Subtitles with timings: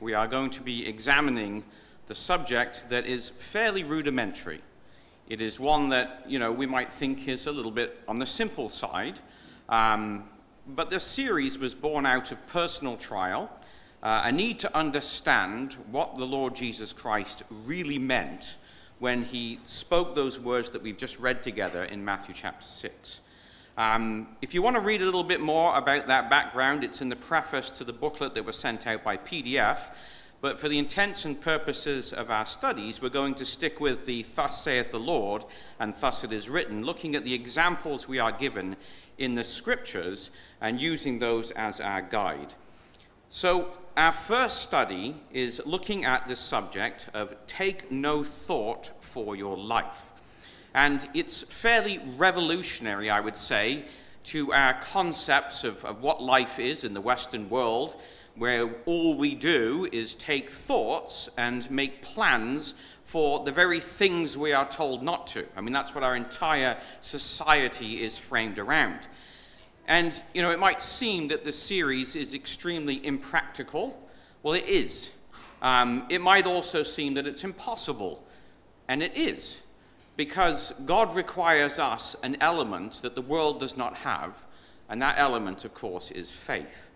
[0.00, 1.62] we are going to be examining
[2.06, 4.60] the subject that is fairly rudimentary.
[5.28, 8.26] It is one that, you know, we might think is a little bit on the
[8.26, 9.20] simple side.
[9.68, 10.24] Um,
[10.66, 13.50] but this series was born out of personal trial,
[14.02, 18.56] uh, a need to understand what the Lord Jesus Christ really meant
[18.98, 23.20] when he spoke those words that we've just read together in Matthew chapter 6.
[23.76, 27.08] Um, if you want to read a little bit more about that background, it's in
[27.08, 29.92] the preface to the booklet that was sent out by PDF.
[30.40, 34.22] But for the intents and purposes of our studies, we're going to stick with the
[34.22, 35.44] Thus saith the Lord
[35.78, 38.76] and Thus it is written, looking at the examples we are given
[39.18, 40.30] in the scriptures
[40.60, 42.54] and using those as our guide.
[43.28, 49.58] So, our first study is looking at the subject of take no thought for your
[49.58, 50.12] life.
[50.74, 53.84] And it's fairly revolutionary, I would say,
[54.24, 58.00] to our concepts of, of what life is in the Western world
[58.36, 64.52] where all we do is take thoughts and make plans for the very things we
[64.52, 65.46] are told not to.
[65.56, 69.08] I mean, that's what our entire society is framed around.
[69.88, 74.00] And, you know, it might seem that the series is extremely impractical.
[74.42, 75.10] Well, it is.
[75.60, 78.24] Um, it might also seem that it's impossible.
[78.86, 79.60] And it is.
[80.20, 84.44] Because God requires us an element that the world does not have.
[84.86, 86.90] And that element, of course, is faith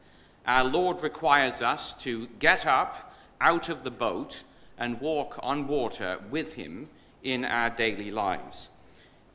[0.44, 4.42] our Lord requires us to get up out of the boat
[4.76, 6.86] and walk on water with Him
[7.22, 8.68] in our daily lives.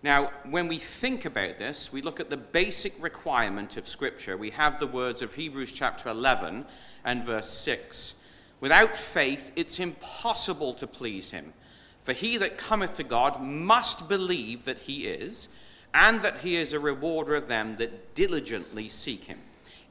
[0.03, 4.37] Now, when we think about this, we look at the basic requirement of Scripture.
[4.37, 6.63] We have the words of Hebrews chapter 11
[7.05, 8.13] and verse 6.
[8.61, 11.53] Without faith, it's impossible to please Him.
[12.01, 15.49] For he that cometh to God must believe that He is,
[15.93, 19.39] and that He is a rewarder of them that diligently seek Him.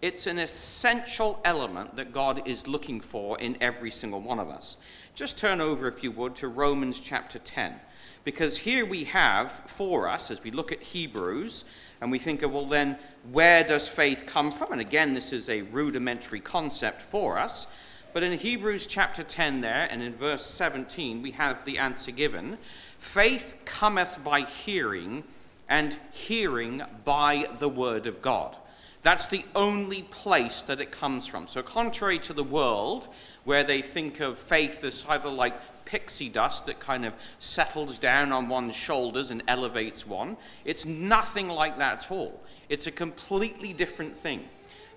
[0.00, 4.76] It's an essential element that God is looking for in every single one of us.
[5.14, 7.74] Just turn over, if you would, to Romans chapter 10.
[8.22, 11.64] Because here we have for us, as we look at Hebrews,
[12.00, 12.96] and we think of, well, then,
[13.32, 14.70] where does faith come from?
[14.70, 17.66] And again, this is a rudimentary concept for us.
[18.12, 22.58] But in Hebrews chapter 10, there, and in verse 17, we have the answer given
[22.98, 25.24] Faith cometh by hearing,
[25.68, 28.56] and hearing by the word of God.
[29.02, 31.46] That's the only place that it comes from.
[31.46, 33.08] So, contrary to the world,
[33.44, 38.32] where they think of faith as either like pixie dust that kind of settles down
[38.32, 42.40] on one's shoulders and elevates one, it's nothing like that at all.
[42.68, 44.48] It's a completely different thing.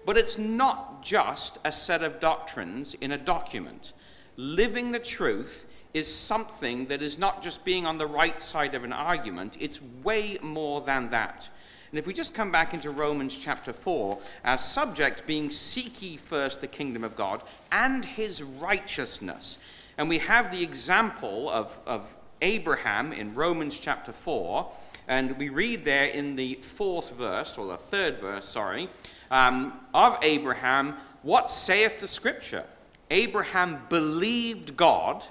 [0.06, 3.94] But it's not just a set of doctrines in a document.
[4.35, 8.84] Living the truth is something that is not just being on the right side of
[8.84, 11.50] an argument, it's way more than that.
[11.91, 16.16] And if we just come back into Romans chapter 4, our subject being seek ye
[16.16, 19.57] first the kingdom of God and his righteousness.
[19.97, 24.72] And we have the example of, of Abraham in Romans chapter 4.
[25.09, 28.88] And we read there in the fourth verse, or the third verse, sorry,
[29.31, 32.65] um, of Abraham, what saith the scripture?
[33.09, 35.23] Abraham believed God,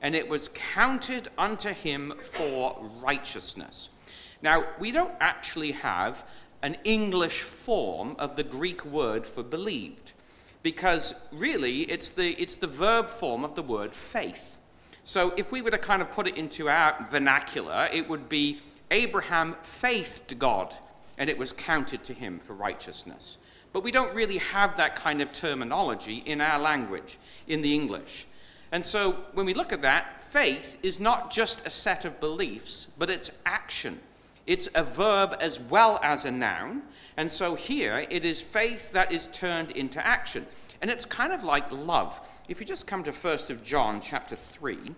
[0.00, 3.90] and it was counted unto him for righteousness.
[4.40, 6.24] Now, we don't actually have
[6.62, 10.12] an English form of the Greek word for believed,
[10.62, 14.56] because really it's the, it's the verb form of the word faith.
[15.04, 18.60] So if we were to kind of put it into our vernacular, it would be
[18.90, 20.74] Abraham faithed God,
[21.16, 23.38] and it was counted to him for righteousness.
[23.72, 28.26] But we don't really have that kind of terminology in our language, in the English.
[28.72, 32.88] And so when we look at that, faith is not just a set of beliefs,
[32.98, 34.00] but it's action.
[34.46, 36.82] It's a verb as well as a noun.
[37.16, 40.46] And so here it is faith that is turned into action.
[40.80, 42.20] And it's kind of like love.
[42.48, 44.94] If you just come to 1st of John chapter 3,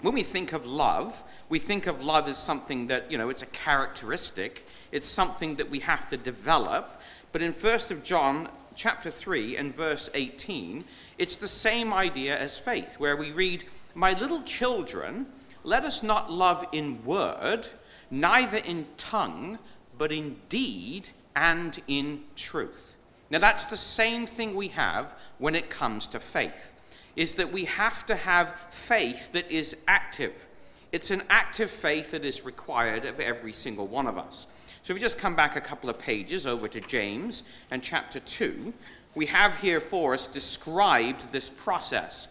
[0.00, 3.42] when we think of love, we think of love as something that, you know, it's
[3.42, 4.66] a characteristic.
[4.92, 6.95] It's something that we have to develop.
[7.36, 10.86] But in 1st of John chapter 3 and verse 18,
[11.18, 15.26] it's the same idea as faith, where we read, My little children,
[15.62, 17.68] let us not love in word,
[18.10, 19.58] neither in tongue,
[19.98, 22.96] but in deed and in truth.
[23.28, 26.72] Now, that's the same thing we have when it comes to faith,
[27.16, 30.46] is that we have to have faith that is active.
[30.90, 34.46] It's an active faith that is required of every single one of us.
[34.86, 37.42] So, if we just come back a couple of pages over to James
[37.72, 38.72] and chapter 2,
[39.16, 42.28] we have here for us described this process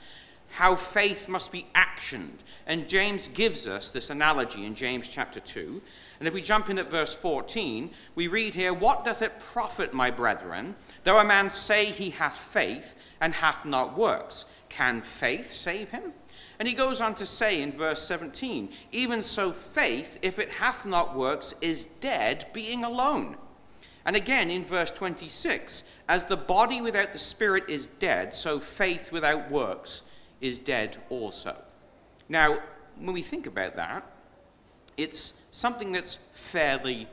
[0.52, 2.46] how faith must be actioned.
[2.66, 5.82] And James gives us this analogy in James chapter 2.
[6.22, 9.94] And if we jump in at verse 14, we read here, What doth it profit,
[9.94, 14.46] my brethren, though a man say he hath faith and hath not works?
[14.70, 16.14] Can faith save him?
[16.60, 20.86] And he goes on to say in verse 17, Even so, faith, if it hath
[20.86, 23.38] not works, is dead, being alone.
[24.06, 29.12] And again in verse 26, As the body without the spirit is dead, so faith
[29.12, 30.04] without works
[30.42, 31.56] is dead also.
[32.30, 32.60] Now,
[32.98, 34.10] when we think about that,
[34.98, 37.08] it's something that's fairly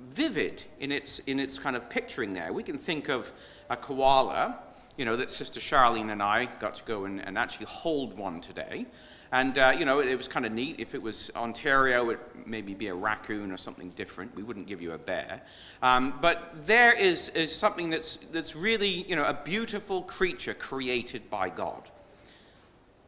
[0.00, 2.52] vivid in its, in its kind of picturing there.
[2.52, 3.32] We can think of
[3.70, 4.58] a koala,
[4.98, 8.42] you know, that Sister Charlene and I got to go and, and actually hold one
[8.42, 8.84] today.
[9.30, 10.76] And, uh, you know, it, it was kind of neat.
[10.78, 14.34] If it was Ontario, it maybe be a raccoon or something different.
[14.34, 15.42] We wouldn't give you a bear.
[15.82, 21.30] Um, but there is, is something that's, that's really, you know, a beautiful creature created
[21.30, 21.90] by God.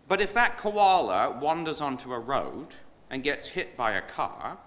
[0.08, 2.68] But if that koala wanders onto a road
[3.10, 4.58] and gets hit by a car,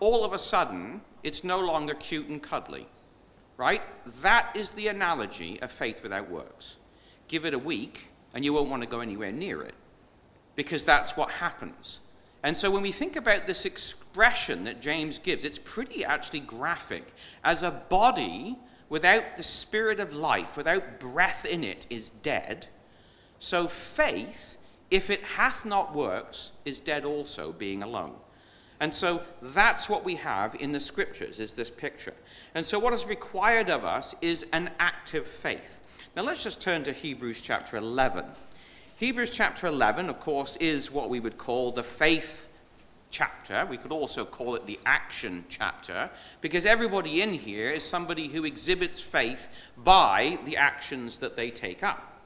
[0.00, 2.86] all of a sudden, it's no longer cute and cuddly,
[3.58, 3.82] right?
[4.22, 6.76] That is the analogy of faith without works.
[7.26, 9.74] Give it a week, and you won't want to go anywhere near it,
[10.56, 12.00] because that's what happens.
[12.42, 17.12] And so when we think about this expression that James gives, it's pretty actually graphic.
[17.42, 18.56] As a body
[18.88, 22.68] without the spirit of life, without breath in it, is dead,
[23.40, 24.56] so faith,
[24.90, 28.14] if it hath not works, is dead also, being alone.
[28.80, 32.14] And so that's what we have in the scriptures, is this picture.
[32.54, 35.80] And so what is required of us is an active faith.
[36.16, 38.24] Now let's just turn to Hebrews chapter 11.
[38.96, 42.48] Hebrews chapter 11, of course, is what we would call the faith
[43.10, 43.64] chapter.
[43.66, 46.10] We could also call it the action chapter,
[46.40, 51.82] because everybody in here is somebody who exhibits faith by the actions that they take
[51.82, 52.20] up.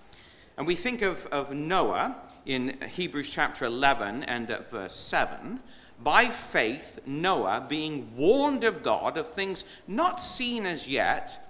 [0.57, 2.17] And we think of, of Noah
[2.47, 5.61] in Hebrews chapter 11 and at verse 7
[6.03, 11.49] by faith, Noah, being warned of God of things not seen as yet,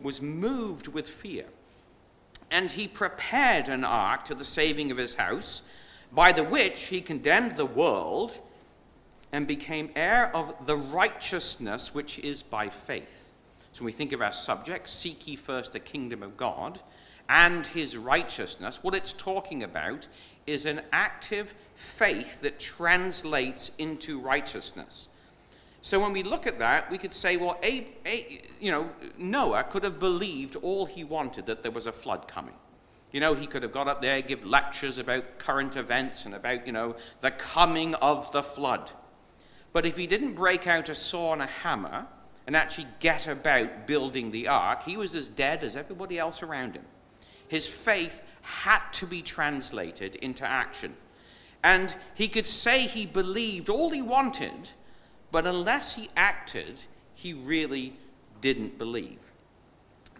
[0.00, 1.46] was moved with fear.
[2.50, 5.62] And he prepared an ark to the saving of his house,
[6.12, 8.38] by the which he condemned the world
[9.32, 13.30] and became heir of the righteousness which is by faith.
[13.72, 16.80] So when we think of our subject, seek ye first the kingdom of God
[17.28, 20.06] and his righteousness, what it's talking about
[20.46, 25.08] is an active faith that translates into righteousness.
[25.80, 28.88] So when we look at that, we could say, well, a, a, you know,
[29.18, 32.54] Noah could have believed all he wanted that there was a flood coming.
[33.12, 36.66] You know, he could have got up there, give lectures about current events and about,
[36.66, 38.90] you know, the coming of the flood.
[39.72, 42.06] But if he didn't break out a saw and a hammer
[42.46, 46.76] and actually get about building the ark, he was as dead as everybody else around
[46.76, 46.84] him.
[47.46, 50.94] His faith had to be translated into action.
[51.62, 54.70] And he could say he believed all he wanted,
[55.32, 56.82] but unless he acted,
[57.14, 57.96] he really
[58.42, 59.32] didn't believe.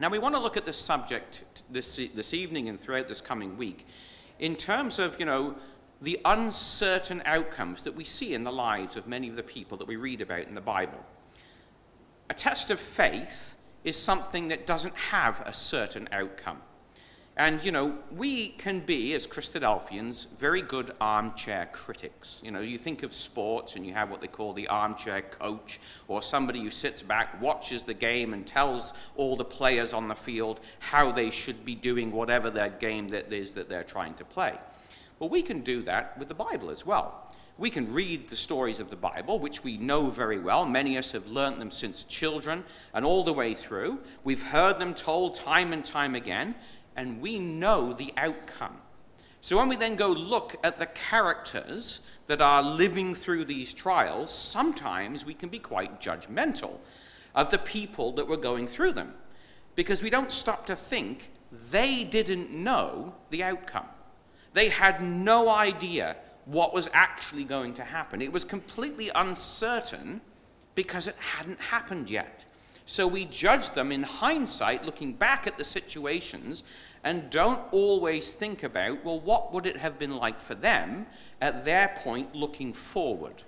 [0.01, 3.57] Now, we want to look at this subject this, this evening and throughout this coming
[3.57, 3.87] week
[4.39, 5.55] in terms of, you know,
[6.01, 9.87] the uncertain outcomes that we see in the lives of many of the people that
[9.87, 11.05] we read about in the Bible.
[12.31, 16.61] A test of faith is something that doesn't have a certain outcome.
[17.37, 22.41] And, you know, we can be, as Christadelphians, very good armchair critics.
[22.45, 25.81] You know, you think of sports and you have what they call the armchair coach,
[26.07, 30.15] or somebody who sits back, watches the game, and tells all the players on the
[30.15, 34.25] field how they should be doing whatever their game that is that they're trying to
[34.25, 34.55] play.
[35.19, 37.21] Well, we can do that with the Bible as well.
[37.57, 40.67] We can read the stories of the Bible, which we know very well.
[40.67, 44.01] Many of us have learnt them since children and all the way through.
[44.25, 46.57] We've heard them told time and time again
[46.97, 48.77] and we know the outcome.
[49.41, 54.33] So when we then go look at the characters that are living through these trials,
[54.33, 56.79] sometimes we can be quite judgmental
[57.35, 59.13] of the people that were going through them
[59.75, 61.31] because we don't stop to think
[61.71, 63.87] they didn't know the outcome.
[64.55, 68.23] They had no idea what was actually going to happen.
[68.23, 70.21] It was completely uncertain
[70.75, 72.44] because it hadn't happened yet.
[72.87, 76.63] So we judge them in hindsight, looking back at the situations,
[77.03, 81.07] and don't always think about, well, what would it have been like for them
[81.41, 83.43] at their point looking forward?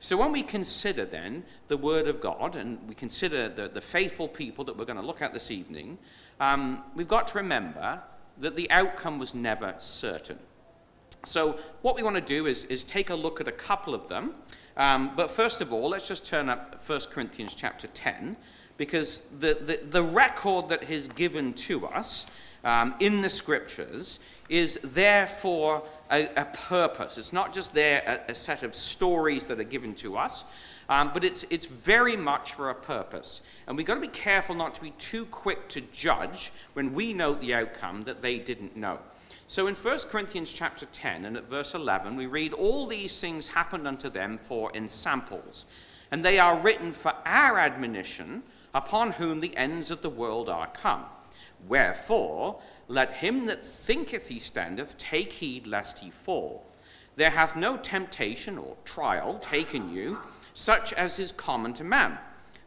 [0.00, 4.28] So when we consider then the Word of God and we consider the, the faithful
[4.28, 5.96] people that we're going to look at this evening,
[6.40, 8.02] um, we've got to remember
[8.38, 10.38] that the outcome was never certain.
[11.24, 14.08] So what we want to do is, is take a look at a couple of
[14.08, 14.34] them.
[14.76, 18.36] Um, but first of all, let's just turn up 1 Corinthians chapter 10
[18.76, 22.26] because the, the, the record that is given to us
[22.64, 27.18] um, in the scriptures is there for a, a purpose.
[27.18, 30.44] It's not just there a, a, set of stories that are given to us,
[30.88, 33.40] um, but it's, it's very much for a purpose.
[33.66, 37.12] And we've got to be careful not to be too quick to judge when we
[37.12, 38.98] know the outcome that they didn't know.
[39.46, 43.48] So in 1 Corinthians chapter 10 and at verse 11, we read, All these things
[43.48, 45.66] happened unto them for ensamples,
[46.10, 48.42] and they are written for our admonition,
[48.74, 51.04] upon whom the ends of the world are come.
[51.66, 56.66] Wherefore, let him that thinketh he standeth take heed lest he fall.
[57.16, 60.18] There hath no temptation or trial taken you,
[60.52, 62.18] such as is common to man.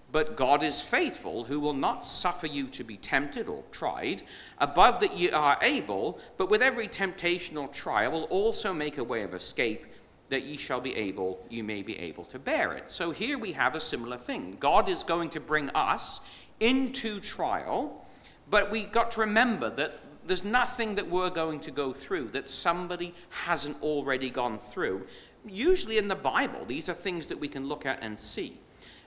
[0.10, 4.24] But God is faithful, who will not suffer you to be tempted or tried,
[4.58, 9.04] above that ye are able, but with every temptation or trial will also make a
[9.04, 9.86] way of escape,
[10.30, 12.92] that ye shall be able, you may be able to bear it.
[12.92, 14.58] So here we have a similar thing.
[14.60, 16.20] God is going to bring us
[16.60, 18.06] into trial,
[18.50, 22.48] but we got to remember that there's nothing that we're going to go through that
[22.48, 25.08] somebody hasn't already gone through.
[25.46, 28.58] Usually in the Bible, these are things that we can look at and see.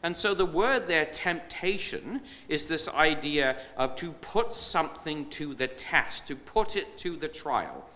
[0.03, 5.69] And so the word there, temptation, is this idea of to put something to the
[5.69, 7.87] test, to put it to the trial.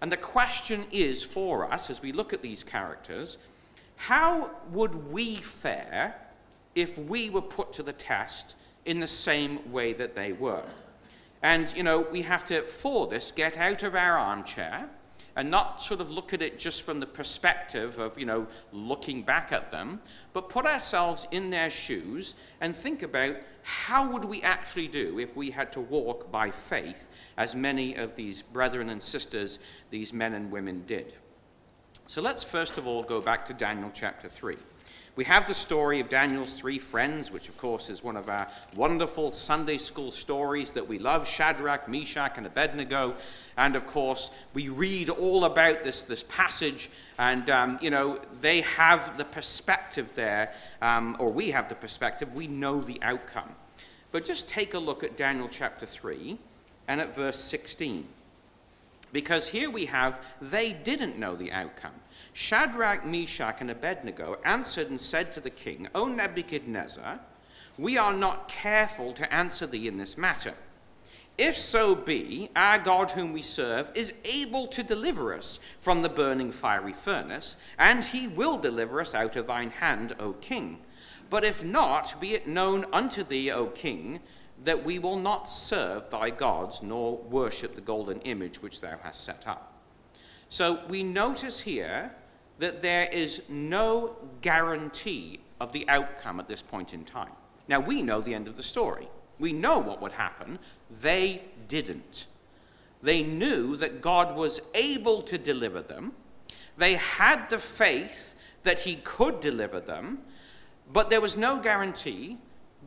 [0.00, 3.38] And the question is for us, as we look at these characters,
[3.96, 6.14] how would we fare
[6.74, 10.64] if we were put to the test in the same way that they were?
[11.42, 14.88] And, you know, we have to, for this, get out of our armchair
[15.36, 19.22] and not sort of look at it just from the perspective of, you know, looking
[19.22, 20.00] back at them,
[20.36, 25.34] but put ourselves in their shoes and think about how would we actually do if
[25.34, 30.34] we had to walk by faith as many of these brethren and sisters, these men
[30.34, 31.14] and women did.
[32.06, 34.56] So let's first of all go back to Daniel chapter 3.
[35.16, 38.46] We have the story of Daniel's three friends, which, of course, is one of our
[38.74, 43.14] wonderful Sunday school stories that we love Shadrach, Meshach, and Abednego.
[43.56, 48.60] And, of course, we read all about this, this passage, and, um, you know, they
[48.60, 53.54] have the perspective there, um, or we have the perspective, we know the outcome.
[54.12, 56.36] But just take a look at Daniel chapter 3
[56.88, 58.06] and at verse 16.
[59.14, 61.94] Because here we have, they didn't know the outcome.
[62.38, 67.18] Shadrach, Meshach, and Abednego answered and said to the king, O Nebuchadnezzar,
[67.78, 70.52] we are not careful to answer thee in this matter.
[71.38, 76.10] If so be, our God whom we serve is able to deliver us from the
[76.10, 80.80] burning fiery furnace, and he will deliver us out of thine hand, O king.
[81.30, 84.20] But if not, be it known unto thee, O king,
[84.62, 89.24] that we will not serve thy gods, nor worship the golden image which thou hast
[89.24, 89.72] set up.
[90.50, 92.14] So we notice here
[92.58, 97.32] that there is no guarantee of the outcome at this point in time.
[97.68, 99.08] Now, we know the end of the story.
[99.38, 100.58] We know what would happen.
[101.02, 102.26] They didn't.
[103.02, 106.12] They knew that God was able to deliver them.
[106.76, 110.20] They had the faith that He could deliver them,
[110.92, 112.38] but there was no guarantee.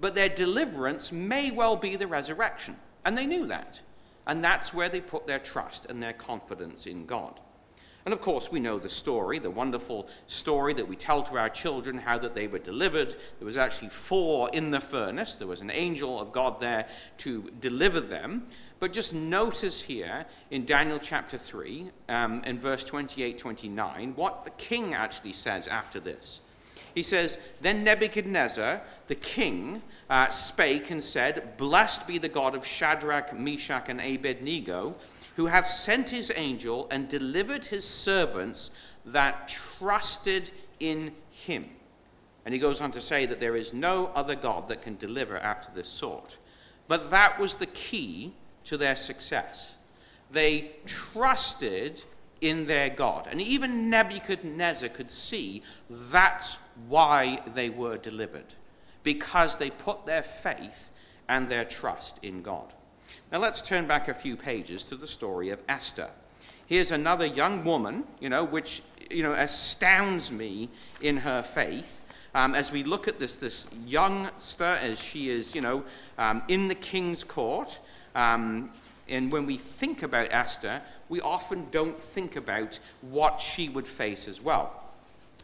[0.02, 2.78] But their deliverance may well be the resurrection.
[3.04, 3.82] And they knew that.
[4.26, 7.42] And that's where they put their trust and their confidence in God.
[8.10, 11.48] And of course, we know the story, the wonderful story that we tell to our
[11.48, 13.12] children, how that they were delivered.
[13.38, 15.36] There was actually four in the furnace.
[15.36, 16.88] There was an angel of God there
[17.18, 18.48] to deliver them.
[18.80, 24.50] But just notice here in Daniel chapter 3, um, in verse 28 29, what the
[24.58, 26.42] king actually says after this.
[26.96, 32.66] He says, Then Nebuchadnezzar, the king, uh, spake and said, Blessed be the God of
[32.66, 34.96] Shadrach, Meshach, and Abednego
[35.36, 38.72] who hath sent his angel and delivered his servants
[39.06, 41.70] that trusted in him.
[42.46, 45.38] And he goes on to say that there is no other God that can deliver
[45.38, 46.38] after this sort.
[46.88, 48.34] But that was the key
[48.66, 49.76] to their success.
[50.32, 52.04] They trusted
[52.42, 53.28] in their God.
[53.30, 56.58] And even Nebuchadnezzar could see that's
[56.88, 58.54] why they were delivered,
[59.04, 60.92] because they put their faith
[61.28, 62.74] and their trust in God.
[63.32, 66.10] Now let's turn back a few pages to the story of Esther.
[66.66, 68.82] Here's another young woman, you know, which
[69.12, 70.70] you know astounds me
[71.00, 72.02] in her faith.
[72.34, 75.84] Um, as we look at this, this youngster, as she is, you know,
[76.18, 77.80] um, in the king's court,
[78.16, 78.72] um,
[79.08, 84.28] and when we think about Esther, we often don't think about what she would face
[84.28, 84.89] as well.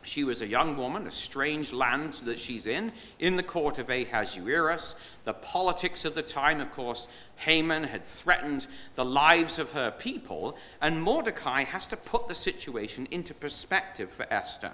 [0.06, 3.90] She was a young woman, a strange land that she's in, in the court of
[3.90, 4.96] Ahasuerus.
[5.24, 7.08] The politics of the time, of course,
[7.38, 13.08] Haman had threatened the lives of her people, and Mordecai has to put the situation
[13.10, 14.74] into perspective for Esther.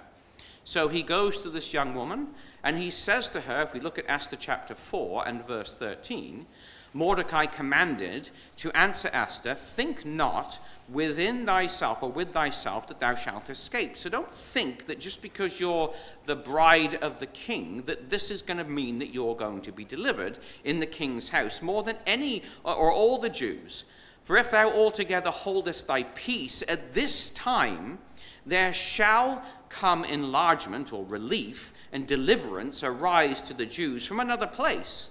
[0.64, 2.28] So he goes to this young woman,
[2.62, 6.46] and he says to her, if we look at Esther chapter 4 and verse 13,
[6.94, 13.48] Mordecai commanded to answer Esther, Think not within thyself or with thyself that thou shalt
[13.48, 13.96] escape.
[13.96, 15.94] So don't think that just because you're
[16.26, 19.72] the bride of the king, that this is going to mean that you're going to
[19.72, 23.84] be delivered in the king's house more than any or all the Jews.
[24.22, 27.98] For if thou altogether holdest thy peace at this time,
[28.44, 35.08] there shall come enlargement or relief and deliverance arise to the Jews from another place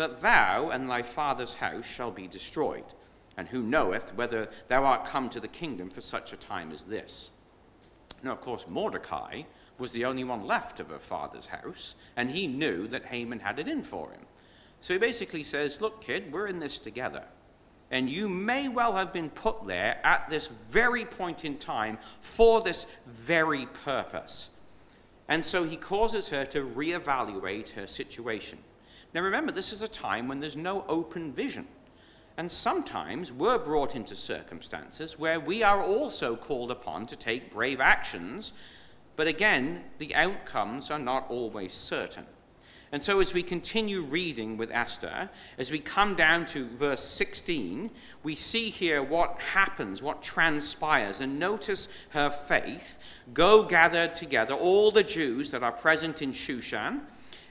[0.00, 2.86] but thou and thy father's house shall be destroyed.
[3.36, 6.84] And who knoweth whether thou art come to the kingdom for such a time as
[6.84, 7.32] this?
[8.22, 9.42] Now, of course, Mordecai
[9.76, 13.58] was the only one left of her father's house, and he knew that Haman had
[13.58, 14.22] it in for him.
[14.80, 17.24] So he basically says, Look, kid, we're in this together.
[17.90, 22.62] And you may well have been put there at this very point in time for
[22.62, 24.48] this very purpose.
[25.28, 28.60] And so he causes her to reevaluate her situation.
[29.14, 31.66] Now remember, this is a time when there's no open vision.
[32.36, 37.80] And sometimes we're brought into circumstances where we are also called upon to take brave
[37.80, 38.52] actions,
[39.16, 42.24] but again, the outcomes are not always certain.
[42.92, 47.90] And so, as we continue reading with Esther, as we come down to verse 16,
[48.24, 51.20] we see here what happens, what transpires.
[51.20, 52.98] And notice her faith.
[53.32, 57.02] Go gather together all the Jews that are present in Shushan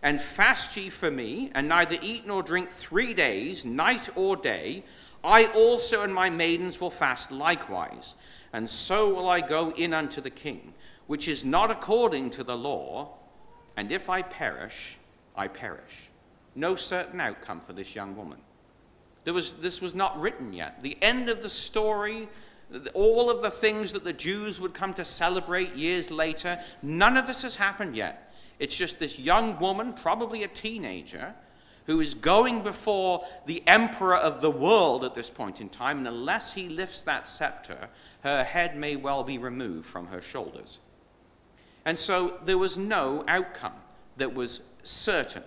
[0.02, 4.84] and fast ye for me, and neither eat nor drink three days, night or day,
[5.24, 8.16] I also and my maidens will fast likewise.
[8.54, 10.74] And so will I go in unto the king,
[11.08, 13.18] which is not according to the law.
[13.76, 14.98] And if I perish,
[15.36, 16.10] I perish.
[16.56, 18.40] No certain outcome for this young woman.
[19.26, 20.82] There was, this was not written yet.
[20.82, 22.28] The end of the story,
[22.94, 27.28] all of the things that the Jews would come to celebrate years later, none of
[27.28, 28.29] this has happened yet.
[28.60, 31.34] It's just this young woman, probably a teenager,
[31.86, 36.08] who is going before the emperor of the world at this point in time, and
[36.08, 37.90] unless he lifts that scepter,
[38.22, 40.80] her head may well be removed from her shoulders.
[41.86, 43.74] And so there was no outcome
[44.18, 45.44] that was certain.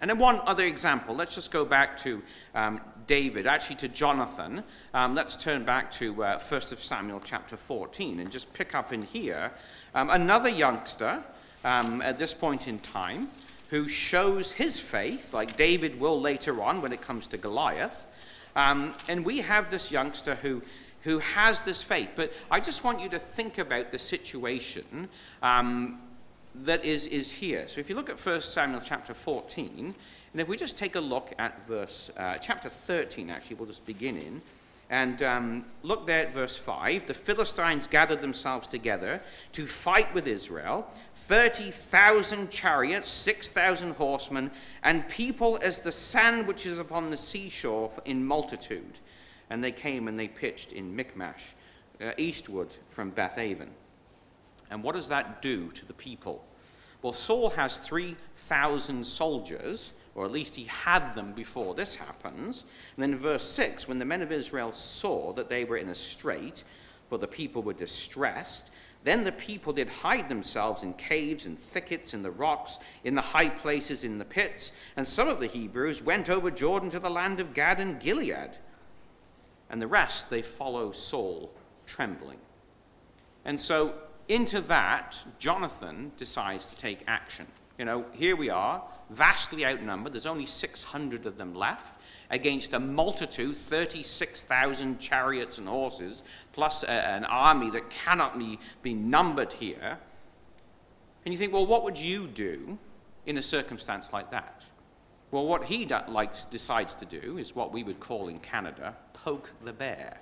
[0.00, 2.22] And then one other example, let's just go back to
[2.54, 4.64] um, David, actually to Jonathan.
[4.94, 9.02] Um, let's turn back to uh, 1 Samuel chapter 14 and just pick up in
[9.02, 9.52] here.
[9.94, 11.22] Um, another youngster
[11.64, 13.28] um, at this point in time
[13.70, 18.06] who shows his faith, like David will later on when it comes to Goliath.
[18.54, 20.60] Um, and we have this youngster who,
[21.04, 22.10] who has this faith.
[22.14, 25.08] But I just want you to think about the situation
[25.42, 26.02] um,
[26.54, 27.66] that is, is here.
[27.66, 29.94] So if you look at 1 Samuel chapter 14,
[30.32, 33.86] and if we just take a look at verse, uh, chapter 13, actually, we'll just
[33.86, 34.42] begin in.
[34.92, 37.06] And um, look there at verse 5.
[37.06, 44.50] The Philistines gathered themselves together to fight with Israel 30,000 chariots, 6,000 horsemen,
[44.82, 49.00] and people as the sand which is upon the seashore in multitude.
[49.48, 51.54] And they came and they pitched in Michmash,
[51.98, 53.70] uh, eastward from Beth Aven.
[54.70, 56.44] And what does that do to the people?
[57.00, 62.64] Well, Saul has 3,000 soldiers or at least he had them before this happens.
[62.96, 65.88] And then in verse 6, when the men of Israel saw that they were in
[65.88, 66.64] a strait,
[67.06, 68.70] for the people were distressed,
[69.04, 73.20] then the people did hide themselves in caves and thickets, in the rocks, in the
[73.20, 74.72] high places, in the pits.
[74.96, 78.58] And some of the Hebrews went over Jordan to the land of Gad and Gilead.
[79.70, 81.52] And the rest they follow Saul
[81.86, 82.38] trembling.
[83.44, 83.94] And so
[84.28, 87.46] into that, Jonathan decides to take action.
[87.78, 90.12] You know, here we are vastly outnumbered.
[90.12, 91.94] There's only 600 of them left
[92.30, 98.94] against a multitude, 36,000 chariots and horses, plus a, an army that cannot be, be
[98.94, 99.98] numbered here.
[101.24, 102.78] And you think, well, what would you do
[103.26, 104.64] in a circumstance like that?
[105.30, 109.50] Well, what he likes, decides to do is what we would call in Canada poke
[109.64, 110.18] the bear.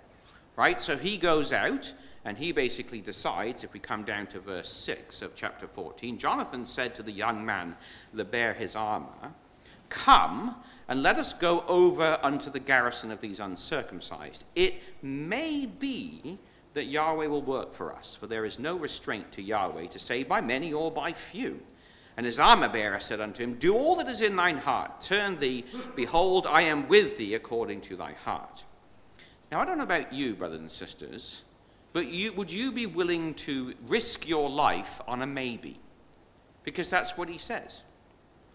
[0.56, 0.80] Right?
[0.80, 1.92] So he goes out
[2.24, 6.66] and he basically decides, if we come down to verse 6 of chapter 14, Jonathan
[6.66, 7.76] said to the young man
[8.12, 9.32] that bare his armor,
[9.88, 10.56] Come
[10.88, 14.44] and let us go over unto the garrison of these uncircumcised.
[14.54, 16.38] It may be
[16.74, 20.28] that Yahweh will work for us, for there is no restraint to Yahweh to save
[20.28, 21.60] by many or by few.
[22.16, 25.00] And his armor bearer said unto him, Do all that is in thine heart.
[25.00, 25.64] Turn thee,
[25.96, 28.64] behold, I am with thee according to thy heart.
[29.50, 31.42] Now, I don't know about you, brothers and sisters,
[31.92, 35.80] but you, would you be willing to risk your life on a maybe?
[36.62, 37.82] Because that's what he says.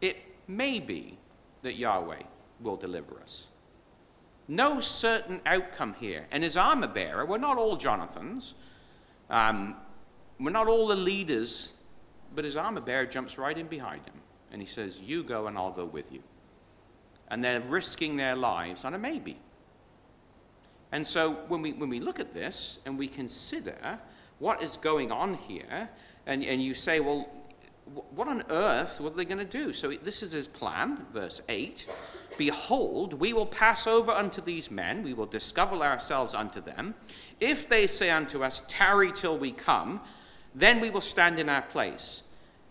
[0.02, 0.18] It
[0.48, 1.18] may be
[1.64, 2.22] that Yahweh
[2.62, 3.48] will deliver us.
[4.48, 6.28] No certain outcome here.
[6.32, 8.54] And his armor bearer, we're not all Jonathans,
[9.30, 9.76] um,
[10.40, 11.74] we're not all the leaders,
[12.36, 14.14] but his armor bearer jumps right in behind him.
[14.52, 16.22] And he says, You go and I'll go with you.
[17.30, 19.38] and they're risking their lives on a maybe.
[20.96, 24.00] And so when we, when we look at this and we consider
[24.40, 25.90] what is going on here,
[26.26, 27.28] and, and you say, well,
[28.12, 29.74] what on earth, what are they going to do?
[29.74, 31.86] So this is his plan, verse 8.
[32.38, 36.96] Behold, we will pass over unto these men, we will discover ourselves unto them.
[37.42, 40.00] If they say unto us, Tarry till we come,
[40.56, 42.24] then we will stand in our place,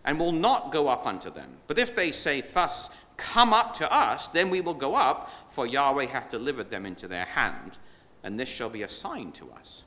[0.03, 1.59] and will not go up unto them.
[1.67, 5.67] But if they say, Thus, come up to us, then we will go up, for
[5.67, 7.77] Yahweh hath delivered them into their hand,
[8.25, 9.85] and this shall be a sign to us.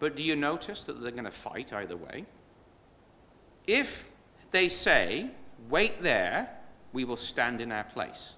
[0.00, 2.26] But do you notice that they're going to fight either way?
[3.66, 4.10] If
[4.50, 5.30] they say,
[5.70, 6.50] Wait there,
[6.92, 8.34] we will stand in our place.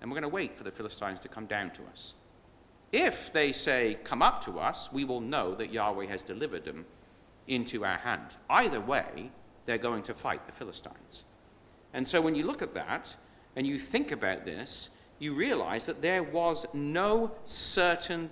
[0.00, 2.12] And we're going to wait for the Philistines to come down to us.
[2.92, 6.84] If they say, Come up to us, we will know that Yahweh has delivered them
[7.48, 8.36] into our hand.
[8.50, 9.30] Either way,
[9.64, 11.24] they're going to fight the Philistines.
[11.94, 13.16] And so when you look at that
[13.56, 18.28] and you think about this, you realize that there was no certain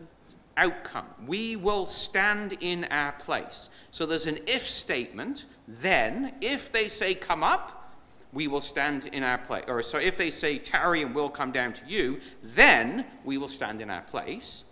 [0.57, 1.07] outcome.
[1.27, 3.69] We will stand in our place.
[3.91, 5.47] So there's an if statement.
[5.67, 7.95] Then, if they say, Come up,
[8.33, 9.65] we will stand in our place.
[9.69, 13.49] Or so if they say, Tarry and we'll come down to you, then we will
[13.49, 14.65] stand in our place.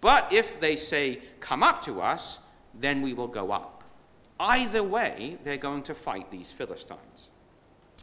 [0.00, 2.40] But if they say, Come up to us,
[2.74, 3.84] then we will go up.
[4.38, 7.30] Either way, they're going to fight these Philistines.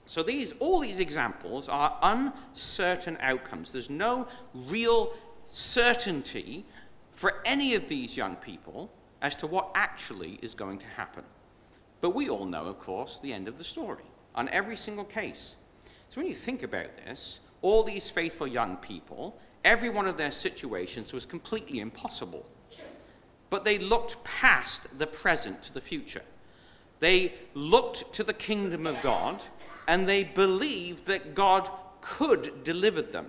[0.05, 3.71] So these, all these examples are uncertain outcomes.
[3.71, 5.13] There's no real
[5.47, 6.65] certainty
[7.13, 11.23] for any of these young people as to what actually is going to happen.
[12.01, 14.03] But we all know, of course, the end of the story
[14.35, 15.55] on every single case.
[16.09, 20.31] So when you think about this, all these faithful young people, every one of their
[20.31, 22.45] situations was completely impossible.
[23.49, 26.23] But they looked past the present to the future.
[26.99, 29.43] They looked to the kingdom of God
[29.87, 31.69] and they believed that God
[32.01, 33.27] could deliver them.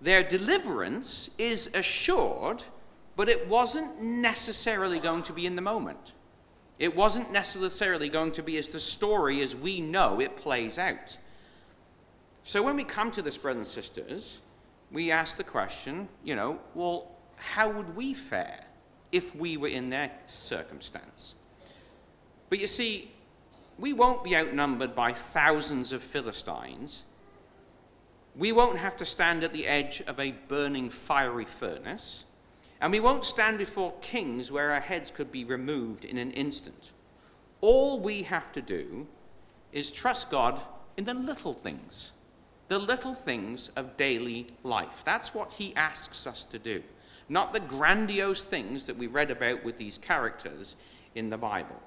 [0.00, 2.64] Their deliverance is assured,
[3.16, 6.14] but it wasn't necessarily going to be in the moment.
[6.78, 11.18] It wasn't necessarily going to be as the story as we know it plays out.
[12.42, 14.40] So when we come to this, brothers and sisters,
[14.90, 18.64] we ask the question, you know, well, how would we fare
[19.12, 21.34] if we were in their circumstance?
[22.48, 23.10] But you see,
[23.78, 27.04] we won't be outnumbered by thousands of Philistines
[28.36, 32.24] we won't have to stand at the edge of a burning fiery furnace,
[32.80, 36.92] and we won't stand before kings where our heads could be removed in an instant.
[37.60, 39.06] All we have to do
[39.72, 40.60] is trust God
[40.96, 42.12] in the little things,
[42.68, 45.02] the little things of daily life.
[45.04, 46.82] That's what He asks us to do,
[47.28, 50.76] not the grandiose things that we read about with these characters
[51.14, 51.80] in the Bible.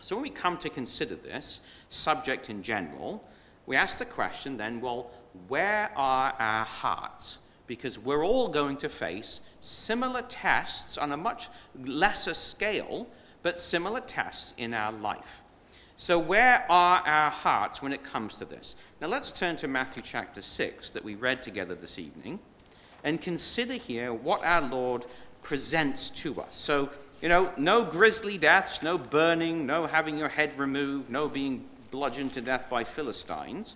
[0.00, 3.24] So when we come to consider this subject in general,
[3.66, 5.10] we ask the question then, well,
[5.48, 7.38] where are our hearts?
[7.66, 11.48] Because we're all going to face similar tests on a much
[11.84, 13.06] lesser scale,
[13.42, 15.42] but similar tests in our life.
[15.96, 18.76] So, where are our hearts when it comes to this?
[19.00, 22.38] Now, let's turn to Matthew chapter 6 that we read together this evening
[23.02, 25.06] and consider here what our Lord
[25.42, 26.54] presents to us.
[26.54, 31.64] So, you know, no grisly deaths, no burning, no having your head removed, no being
[31.90, 33.74] bludgeoned to death by Philistines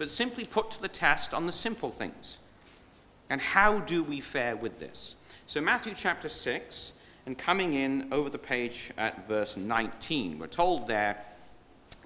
[0.00, 2.38] but simply put to the test on the simple things.
[3.28, 5.14] And how do we fare with this?
[5.46, 6.94] So, Matthew chapter 6,
[7.26, 11.22] and coming in over the page at verse 19, we're told there,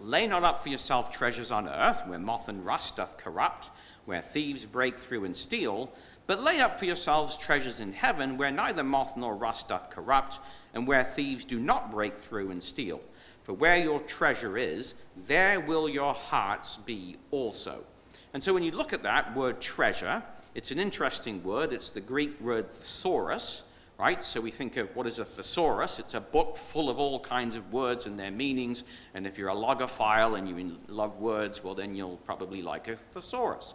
[0.00, 3.70] Lay not up for yourself treasures on earth, where moth and rust doth corrupt,
[4.06, 5.88] where thieves break through and steal,
[6.26, 10.40] but lay up for yourselves treasures in heaven, where neither moth nor rust doth corrupt,
[10.74, 13.00] and where thieves do not break through and steal.
[13.44, 17.84] For where your treasure is, there will your hearts be also.
[18.32, 20.22] And so when you look at that word treasure,
[20.54, 21.72] it's an interesting word.
[21.72, 23.62] It's the Greek word thesaurus,
[23.98, 24.24] right?
[24.24, 25.98] So we think of what is a thesaurus?
[25.98, 28.82] It's a book full of all kinds of words and their meanings.
[29.12, 32.96] And if you're a logophile and you love words, well, then you'll probably like a
[32.96, 33.74] thesaurus.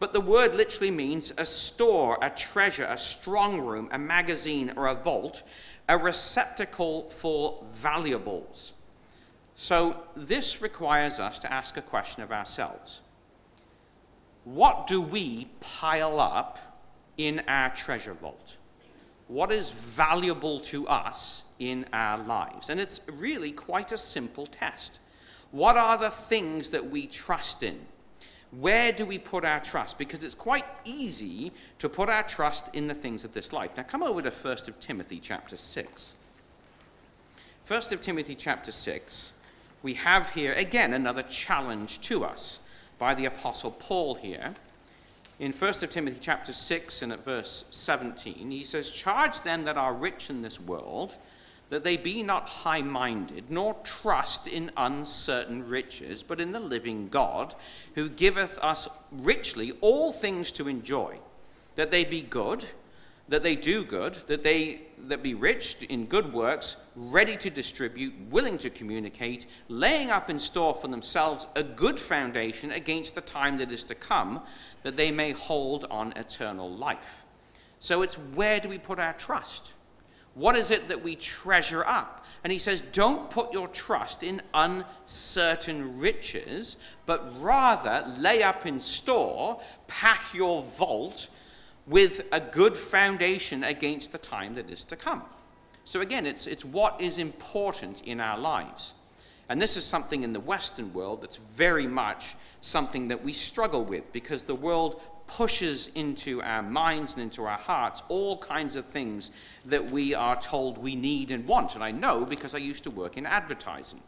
[0.00, 4.86] But the word literally means a store, a treasure, a strong room, a magazine, or
[4.86, 5.42] a vault,
[5.88, 8.74] a receptacle for valuables.
[9.60, 13.00] So this requires us to ask a question of ourselves.
[14.44, 16.60] What do we pile up
[17.16, 18.56] in our treasure vault?
[19.26, 22.70] What is valuable to us in our lives?
[22.70, 25.00] And it's really quite a simple test.
[25.50, 27.80] What are the things that we trust in?
[28.52, 29.98] Where do we put our trust?
[29.98, 33.76] Because it's quite easy to put our trust in the things of this life.
[33.76, 36.14] Now come over to 1 of Timothy chapter 6.
[37.66, 39.32] 1 of Timothy chapter 6
[39.82, 42.60] we have here again another challenge to us
[42.98, 44.54] by the Apostle Paul here.
[45.38, 49.94] in 1 Timothy chapter 6 and at verse 17, he says, Charge them that are
[49.94, 51.14] rich in this world,
[51.70, 57.08] that they be not high minded, nor trust in uncertain riches, but in the living
[57.08, 57.54] God,
[57.94, 61.18] who giveth us richly all things to enjoy,
[61.76, 62.64] that they be good
[63.28, 68.12] that they do good, that they that be rich in good works, ready to distribute,
[68.30, 73.58] willing to communicate, laying up in store for themselves a good foundation against the time
[73.58, 74.40] that is to come,
[74.82, 77.24] that they may hold on eternal life.
[77.78, 79.72] So it's where do we put our trust?
[80.34, 82.24] What is it that we treasure up?
[82.44, 88.80] And he says, Don't put your trust in uncertain riches, but rather lay up in
[88.80, 91.28] store, pack your vault
[91.88, 95.22] with a good foundation against the time that is to come.
[95.84, 98.94] So again, it's, it's what is important in our lives.
[99.48, 103.84] And this is something in the Western world that's very much something that we struggle
[103.84, 108.84] with because the world pushes into our minds and into our hearts all kinds of
[108.84, 109.30] things
[109.66, 111.74] that we are told we need and want.
[111.74, 114.00] And I know because I used to work in advertising.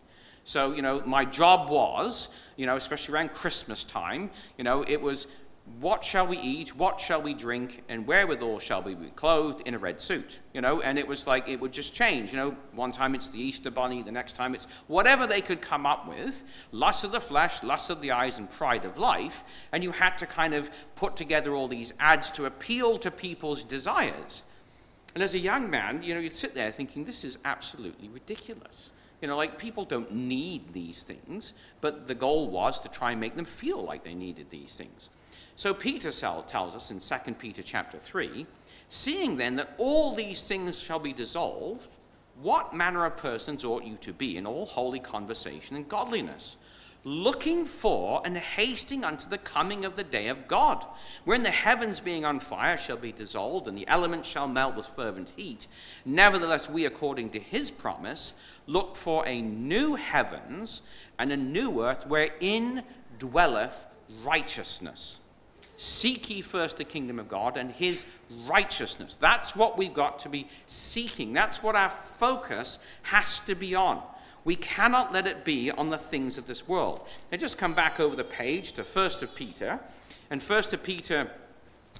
[0.44, 5.00] So, you know, my job was, you know, especially around Christmas time, you know, it
[5.00, 5.26] was
[5.78, 9.74] what shall we eat, what shall we drink, and wherewithal shall we be clothed in
[9.74, 10.40] a red suit?
[10.52, 12.32] You know, and it was like it would just change.
[12.32, 15.60] You know, one time it's the Easter bunny, the next time it's whatever they could
[15.60, 19.44] come up with lust of the flesh, lust of the eyes, and pride of life.
[19.72, 23.64] And you had to kind of put together all these ads to appeal to people's
[23.64, 24.42] desires.
[25.14, 28.92] And as a young man, you know, you'd sit there thinking, this is absolutely ridiculous.
[29.20, 33.20] You know, like people don't need these things, but the goal was to try and
[33.20, 35.10] make them feel like they needed these things.
[35.60, 38.46] So Peter tells us in 2 Peter chapter 3,
[38.88, 41.90] seeing then that all these things shall be dissolved,
[42.40, 46.56] what manner of persons ought you to be in all holy conversation and godliness?
[47.04, 50.86] Looking for and hasting unto the coming of the day of God,
[51.24, 54.86] wherein the heavens being on fire shall be dissolved, and the elements shall melt with
[54.86, 55.66] fervent heat.
[56.06, 58.32] Nevertheless, we, according to his promise,
[58.66, 60.80] look for a new heavens
[61.18, 62.82] and a new earth wherein
[63.18, 63.84] dwelleth
[64.24, 65.19] righteousness.
[65.82, 68.04] Seek ye first the kingdom of God and his
[68.44, 69.16] righteousness.
[69.16, 71.32] That's what we've got to be seeking.
[71.32, 74.02] That's what our focus has to be on.
[74.44, 77.08] We cannot let it be on the things of this world.
[77.32, 79.80] Now just come back over the page to 1st of Peter.
[80.28, 81.30] And 1st of Peter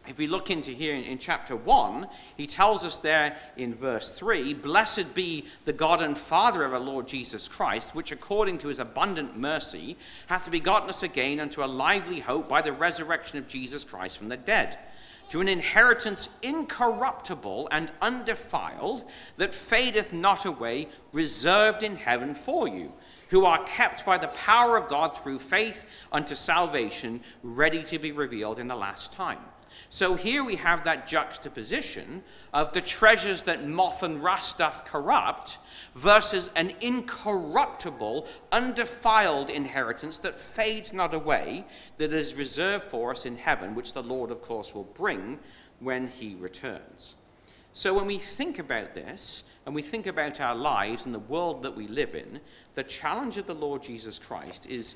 [0.09, 4.13] if we look into here in, in, chapter 1, he tells us there in verse
[4.13, 8.69] 3 Blessed be the God and Father of our Lord Jesus Christ, which according to
[8.69, 13.47] his abundant mercy hath begotten us again unto a lively hope by the resurrection of
[13.47, 14.79] Jesus Christ from the dead,
[15.29, 19.05] to an inheritance incorruptible and undefiled,
[19.37, 22.93] that fadeth not away, reserved in heaven for you.
[23.29, 28.11] Who are kept by the power of God through faith unto salvation, ready to be
[28.11, 29.39] revealed in the last time.
[29.93, 32.23] So here we have that juxtaposition
[32.55, 35.59] of the treasures that moth and rust doth corrupt
[35.97, 41.67] versus an incorruptible, undefiled inheritance that fades not away,
[41.99, 45.41] that is reserved for us in heaven, which the Lord, of course, will bring
[45.81, 47.17] when he returns.
[47.73, 51.65] So when we think about this, and we think about our lives and the world
[51.65, 52.39] that we live in,
[52.77, 54.95] the challenge of the Lord Jesus Christ is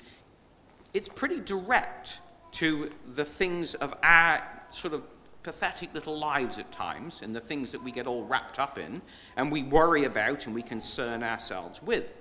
[0.93, 2.21] it's pretty direct
[2.53, 4.41] to the things of our
[4.75, 5.03] sort of
[5.45, 9.01] pathetic little lives at times and the things that we get all wrapped up in
[9.37, 12.15] and we worry about and we concern ourselves with.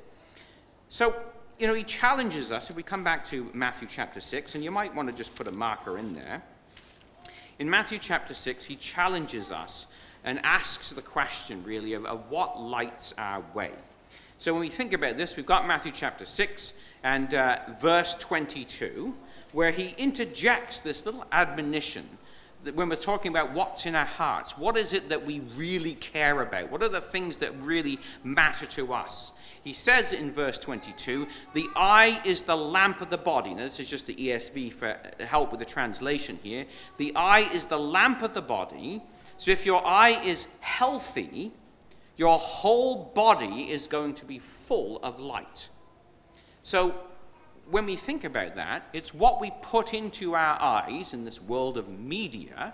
[0.89, 1.15] So,
[1.57, 2.69] you know, he challenges us.
[2.69, 5.47] If we come back to Matthew chapter 6, and you might want to just put
[5.47, 6.43] a marker in there.
[7.57, 9.87] In Matthew chapter 6, he challenges us
[10.23, 13.71] and asks the question, really, of, of what lights our way.
[14.37, 19.13] So when we think about this, we've got Matthew chapter 6 and uh, verse 22,
[19.53, 22.07] where he interjects this little admonition
[22.73, 26.41] when we're talking about what's in our hearts, what is it that we really care
[26.41, 26.71] about?
[26.71, 29.33] What are the things that really matter to us?
[29.63, 33.53] He says in verse 22, the eye is the lamp of the body.
[33.53, 36.65] Now, this is just the ESV for help with the translation here.
[36.97, 39.01] The eye is the lamp of the body.
[39.37, 41.53] So if your eye is healthy,
[42.17, 45.69] your whole body is going to be full of light.
[46.61, 46.95] So
[47.73, 51.75] when we think about that, it's what we put into our eyes in this world
[51.75, 52.71] of media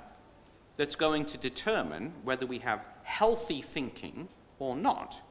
[0.75, 4.27] that's going to determine whether we have healthy thinking
[4.59, 5.21] or not.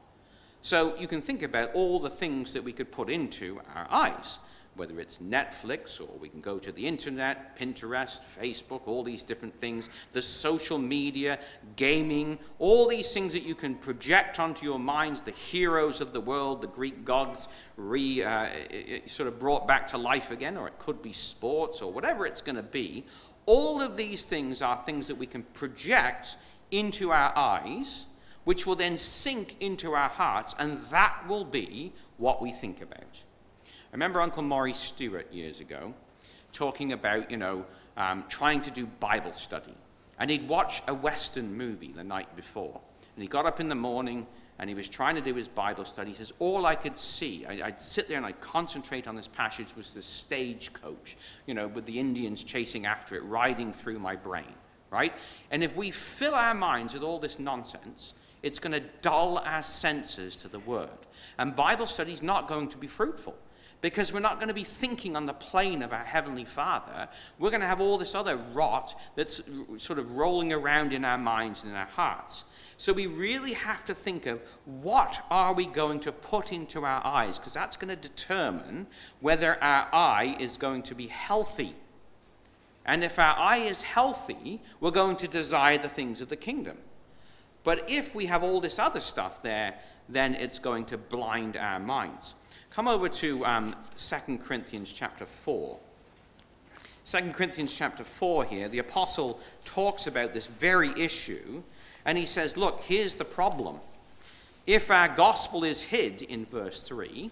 [0.63, 4.39] So you can think about all the things that we could put into our eyes
[4.79, 9.53] whether it's Netflix or we can go to the internet, Pinterest, Facebook, all these different
[9.53, 11.37] things, the social media,
[11.75, 16.21] gaming, all these things that you can project onto your minds, the heroes of the
[16.21, 18.47] world, the Greek gods re, uh,
[19.05, 22.41] sort of brought back to life again, or it could be sports or whatever it's
[22.41, 23.03] going to be.
[23.45, 26.37] all of these things are things that we can project
[26.69, 28.05] into our eyes,
[28.43, 33.23] which will then sink into our hearts, and that will be what we think about.
[33.91, 35.95] I remember Uncle Maurice Stewart years ago
[36.51, 37.65] talking about, you know,
[37.97, 39.73] um, trying to do Bible study.
[40.19, 42.81] And he'd watch a Western movie the night before.
[43.15, 44.27] And he got up in the morning
[44.59, 46.11] and he was trying to do his Bible study.
[46.11, 49.27] He says, All I could see, I, would sit there and I'd concentrate on this
[49.27, 54.15] passage, was the stagecoach, you know, with the Indians chasing after it, riding through my
[54.15, 54.53] brain,
[54.91, 55.13] right?
[55.49, 59.63] And if we fill our minds with all this nonsense, it's going to dull our
[59.63, 60.89] senses to the Word.
[61.37, 63.35] And Bible study is not going to be fruitful
[63.81, 67.07] because we're not going to be thinking on the plane of our Heavenly Father.
[67.37, 69.41] We're going to have all this other rot that's
[69.77, 72.43] sort of rolling around in our minds and in our hearts.
[72.77, 77.05] So we really have to think of what are we going to put into our
[77.05, 78.87] eyes, because that's going to determine
[79.19, 81.75] whether our eye is going to be healthy.
[82.85, 86.77] And if our eye is healthy, we're going to desire the things of the kingdom.
[87.63, 89.75] But if we have all this other stuff there,
[90.07, 92.35] then it's going to blind our minds.
[92.79, 95.77] Come over to um, 2 Corinthians chapter 4.
[97.03, 101.61] 2 Corinthians chapter 4 here, the apostle talks about this very issue
[102.05, 103.79] and he says, Look, here's the problem.
[104.65, 107.29] If our gospel is hid, in verse 3,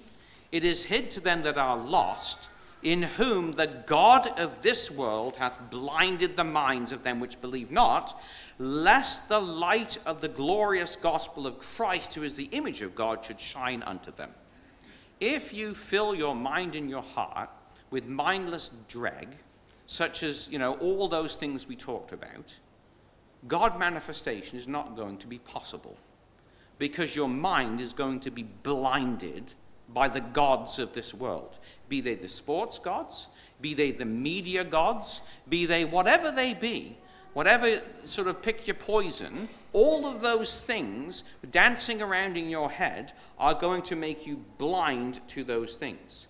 [0.51, 2.49] it is hid to them that are lost,
[2.83, 7.71] in whom the God of this world hath blinded the minds of them which believe
[7.71, 8.21] not,
[8.59, 13.23] lest the light of the glorious gospel of Christ, who is the image of God,
[13.23, 14.31] should shine unto them.
[15.19, 17.49] If you fill your mind and your heart
[17.89, 19.37] with mindless dreg,
[19.85, 22.53] such as, you know, all those things we talked about,
[23.47, 25.97] God manifestation is not going to be possible
[26.77, 29.53] because your mind is going to be blinded
[29.89, 31.57] by the gods of this world.
[31.87, 33.27] Be they the sports gods,
[33.61, 36.97] be they the media gods, be they whatever they be,
[37.37, 43.13] whatever sort of pick your poison, all of those things dancing around in your head
[43.37, 46.27] are going to make you blind to those things.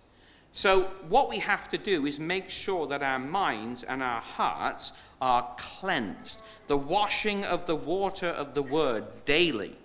[0.51, 4.91] So, what we have to do is make sure that our minds and our hearts
[5.21, 6.41] are cleansed.
[6.67, 9.77] The washing of the water of the word daily.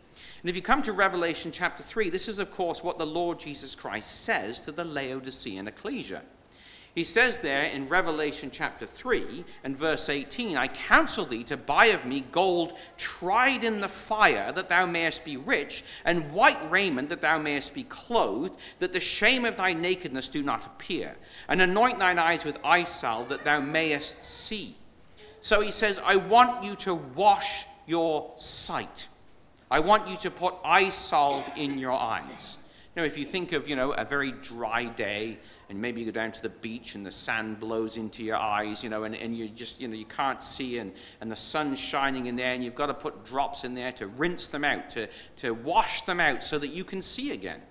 [0.42, 3.38] And if you come to Revelation chapter 3, this is, of course, what the Lord
[3.38, 6.22] Jesus Christ says to the Laodicean ecclesia.
[6.94, 11.86] He says there in Revelation chapter 3 and verse 18, I counsel thee to buy
[11.86, 17.08] of me gold tried in the fire, that thou mayest be rich, and white raiment,
[17.08, 21.16] that thou mayest be clothed, that the shame of thy nakedness do not appear,
[21.48, 24.76] and anoint thine eyes with eye salve, that thou mayest see.
[25.40, 29.08] So he says, I want you to wash your sight.
[29.70, 32.58] I want you to put eye salve in your eyes.
[32.94, 35.38] Now, if you think of, you know, a very dry day,
[35.72, 38.84] and maybe you go down to the beach and the sand blows into your eyes,
[38.84, 41.80] you know, and, and you just, you know, you can't see and, and the sun's
[41.80, 44.90] shining in there and you've got to put drops in there to rinse them out,
[44.90, 47.62] to, to wash them out so that you can see again.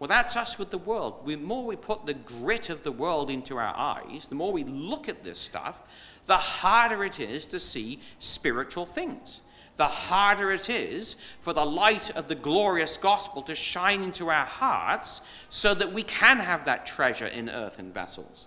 [0.00, 1.24] Well, that's us with the world.
[1.24, 4.64] The more we put the grit of the world into our eyes, the more we
[4.64, 5.84] look at this stuff,
[6.24, 9.42] the harder it is to see spiritual things.
[9.76, 14.44] The harder it is for the light of the glorious gospel to shine into our
[14.44, 18.46] hearts so that we can have that treasure in earthen vessels.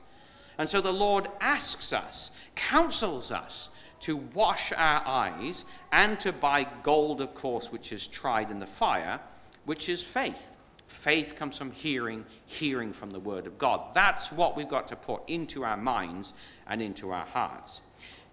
[0.58, 3.70] And so the Lord asks us, counsels us
[4.02, 8.68] to wash our eyes and to buy gold, of course, which is tried in the
[8.68, 9.20] fire,
[9.66, 10.56] which is faith.
[10.86, 13.94] Faith comes from hearing, hearing from the Word of God.
[13.94, 16.34] That's what we've got to put into our minds
[16.68, 17.82] and into our hearts.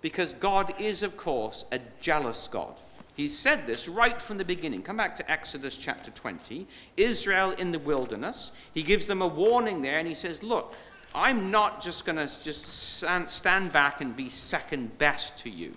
[0.02, 2.74] Because God is, of course, a jealous God.
[3.16, 4.82] He said this right from the beginning.
[4.82, 6.66] Come back to Exodus chapter 20.
[6.96, 8.52] Israel in the wilderness.
[8.74, 10.74] He gives them a warning there and he says, Look,
[11.14, 12.64] I'm not just going to just
[13.28, 15.74] stand back and be second best to you.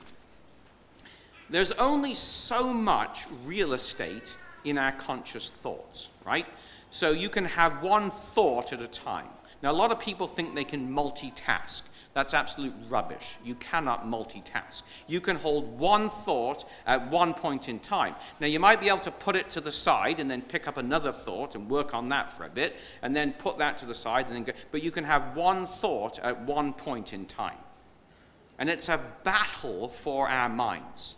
[1.50, 6.48] There's only so much real estate in our conscious thoughts, right?
[6.90, 9.28] So you can have one thought at a time.
[9.62, 11.84] Now, a lot of people think they can multitask.
[12.16, 13.36] That's absolute rubbish.
[13.44, 14.84] You cannot multitask.
[15.06, 18.16] You can hold one thought at one point in time.
[18.40, 20.78] Now, you might be able to put it to the side and then pick up
[20.78, 23.94] another thought and work on that for a bit, and then put that to the
[23.94, 24.54] side, and then go.
[24.72, 27.58] But you can have one thought at one point in time.
[28.58, 31.18] And it's a battle for our minds.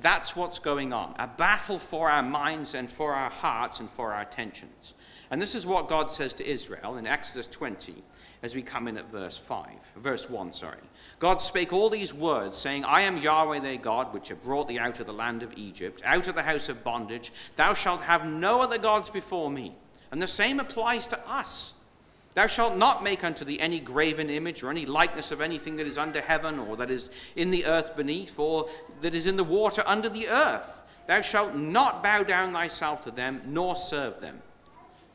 [0.00, 4.12] That's what's going on a battle for our minds and for our hearts and for
[4.12, 4.94] our attentions.
[5.30, 8.02] And this is what God says to Israel in Exodus 20
[8.42, 9.66] as we come in at verse 5,
[9.96, 10.78] verse 1, sorry.
[11.20, 14.80] God spake all these words, saying, I am Yahweh thy God, which have brought thee
[14.80, 17.32] out of the land of Egypt, out of the house of bondage.
[17.54, 19.76] Thou shalt have no other gods before me.
[20.10, 21.74] And the same applies to us.
[22.34, 25.86] Thou shalt not make unto thee any graven image or any likeness of anything that
[25.86, 28.68] is under heaven or that is in the earth beneath or
[29.02, 30.82] that is in the water under the earth.
[31.06, 34.42] Thou shalt not bow down thyself to them nor serve them.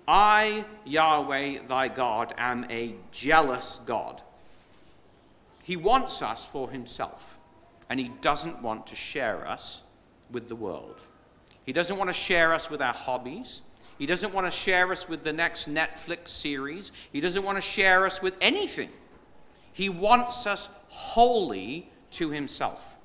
[0.07, 4.21] I, Yahweh thy God, am a jealous God.
[5.63, 7.37] He wants us for himself,
[7.89, 9.81] and he doesn't want to share us
[10.31, 11.01] with the world.
[11.65, 13.61] He doesn't want to share us with our hobbies.
[13.97, 16.93] He doesn't want to share us with the next Netflix series.
[17.11, 18.89] He doesn't want to share us with anything.
[19.73, 22.95] He wants us wholly to Himself.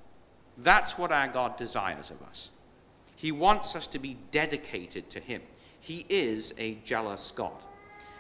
[0.59, 2.51] That's what our God desires of us.
[3.17, 5.43] He wants us to be dedicated to Him.
[5.83, 7.53] He is a jealous God.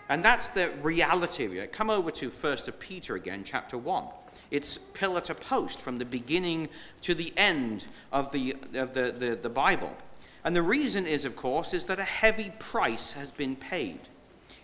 [0.08, 1.64] And that's the reality.
[1.68, 4.04] Come over to 1 Peter again, chapter 1.
[4.50, 6.68] It's pillar to post from the beginning
[7.02, 9.96] to the end of the, of the, the, the Bible.
[10.44, 14.00] And the reason is, of course, is that a heavy price has been paid.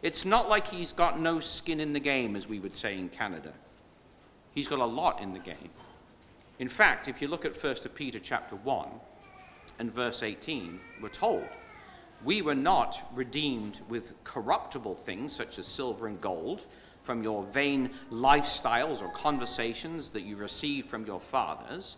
[0.03, 3.09] It's not like he's got no skin in the game, as we would say in
[3.09, 3.53] Canada.
[4.55, 5.71] He's got a lot in the game.
[6.59, 8.89] In fact, if you look at 1 Peter chapter 1
[9.79, 11.49] and verse 18, we're told,
[12.25, 16.67] We were not redeemed with corruptible things such as silver and gold
[17.03, 21.97] from your vain lifestyles or conversations that you received from your fathers,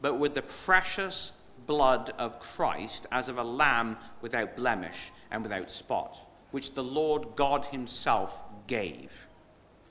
[0.00, 1.32] but with the precious
[1.66, 6.16] blood of Christ as of a lamb without blemish and without spot,
[6.52, 9.26] which the Lord God Himself gave.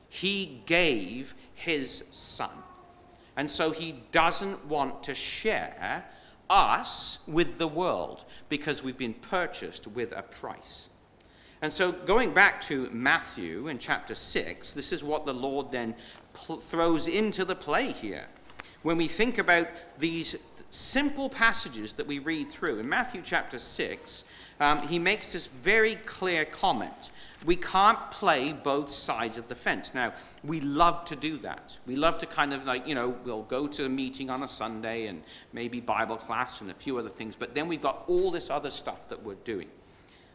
[0.09, 2.49] He gave His Son.
[3.35, 6.05] And so He doesn't want to share
[6.49, 10.89] us with the world because we've been purchased with a price.
[11.61, 15.93] And so, going back to Matthew in chapter 6, this is what the Lord then
[16.33, 18.27] pl- throws into the play here.
[18.81, 19.67] When we think about
[19.99, 20.37] these
[20.71, 22.79] simple passages that we read through.
[22.79, 24.23] In Matthew chapter 6,
[24.59, 27.11] um, he makes this very clear comment.
[27.45, 29.93] We can't play both sides of the fence.
[29.93, 30.13] Now,
[30.43, 31.77] we love to do that.
[31.87, 34.47] We love to kind of like, you know, we'll go to a meeting on a
[34.47, 35.23] Sunday and
[35.53, 38.69] maybe Bible class and a few other things, but then we've got all this other
[38.69, 39.69] stuff that we're doing.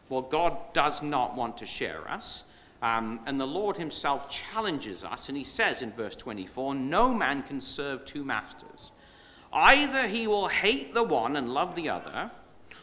[0.09, 2.43] Well, God does not want to share us.
[2.81, 7.41] Um, and the Lord Himself challenges us, and He says in verse 24 No man
[7.41, 8.91] can serve two masters.
[9.55, 12.29] Either he will hate the one and love the other,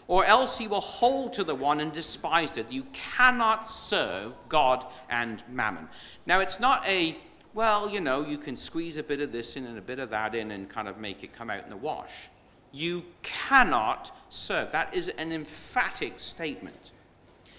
[0.09, 2.71] or else he will hold to the one and despise it.
[2.71, 5.89] You cannot serve God and mammon.
[6.27, 7.17] Now, it's not a,
[7.55, 10.11] well, you know, you can squeeze a bit of this in and a bit of
[10.11, 12.29] that in and kind of make it come out in the wash.
[12.73, 14.73] You cannot serve.
[14.73, 16.93] That is an emphatic statement.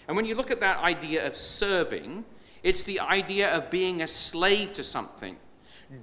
[0.07, 2.25] And when you look at that idea of serving,
[2.61, 5.37] it's the idea of being a slave to something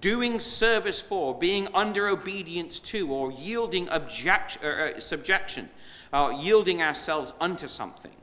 [0.01, 5.69] doing service for, being under obedience to, or yielding object, uh, uh, subjection,
[6.13, 8.15] uh, yielding ourselves unto something.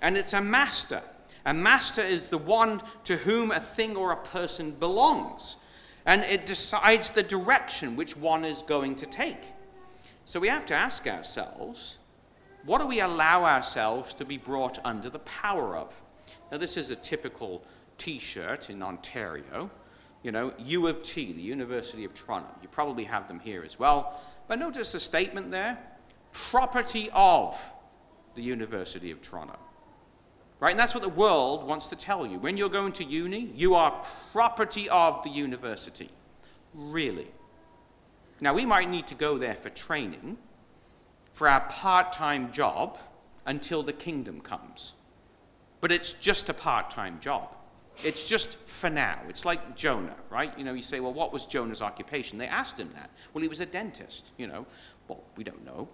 [0.00, 1.02] And it's a master.
[1.44, 5.56] A master is the one to whom a thing or a person belongs.
[6.04, 9.42] And it decides the direction which one is going to take.
[10.24, 11.98] So we have to ask ourselves
[12.64, 15.94] what do we allow ourselves to be brought under the power of?
[16.50, 17.64] Now, this is a typical
[17.96, 19.70] t shirt in Ontario
[20.26, 22.48] you know, U of T, the University of Toronto.
[22.60, 24.20] You probably have them here as well.
[24.48, 25.78] But notice the statement there
[26.50, 27.58] property of
[28.34, 29.58] the University of Toronto.
[30.60, 30.70] Right?
[30.70, 32.38] And that's what the world wants to tell you.
[32.38, 36.08] When you're going to uni, you are property of the university.
[36.74, 37.28] Really.
[38.40, 40.38] Now, we might need to go there for training,
[41.32, 42.98] for our part time job,
[43.46, 44.94] until the kingdom comes.
[45.80, 47.54] But it's just a part time job.
[48.04, 49.20] It's just for now.
[49.28, 50.56] It's like Jonah, right?
[50.58, 52.38] You know, you say, well, what was Jonah's occupation?
[52.38, 53.10] They asked him that.
[53.32, 54.66] Well, he was a dentist, you know.
[55.08, 55.88] Well, we don't know.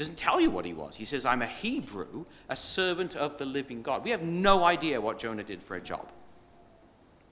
[0.00, 0.96] Doesn't tell you what he was.
[0.96, 4.02] He says, I'm a Hebrew, a servant of the living God.
[4.02, 6.10] We have no idea what Jonah did for a job.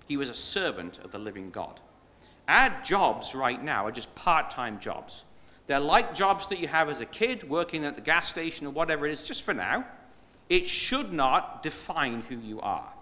[0.06, 1.80] He was a servant of the living God.
[2.46, 5.24] Our jobs right now are just part time jobs.
[5.66, 8.70] They're like jobs that you have as a kid, working at the gas station or
[8.70, 9.86] whatever it is, just for now.
[10.50, 12.92] It should not define who you are.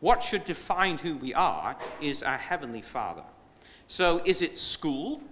[0.00, 3.22] What should define who we are is our Heavenly Father.
[3.86, 5.22] So, is it school?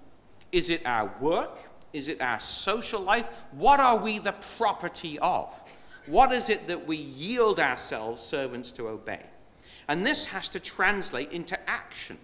[0.52, 1.58] Is it our work?
[1.92, 3.30] Is it our social life?
[3.52, 5.62] What are we the property of?
[6.06, 9.24] What is it that we yield ourselves servants to obey?
[9.88, 12.18] And this has to translate into action.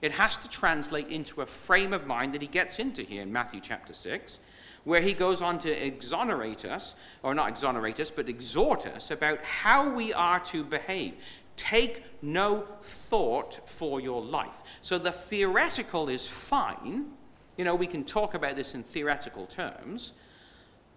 [0.00, 3.32] It has to translate into a frame of mind that he gets into here in
[3.32, 4.40] Matthew chapter 6,
[4.84, 9.38] where he goes on to exonerate us, or not exonerate us, but exhort us about
[9.44, 11.14] how we are to behave.
[11.56, 14.62] Take no thought for your life.
[14.80, 17.12] So the theoretical is fine.
[17.56, 20.12] You know, we can talk about this in theoretical terms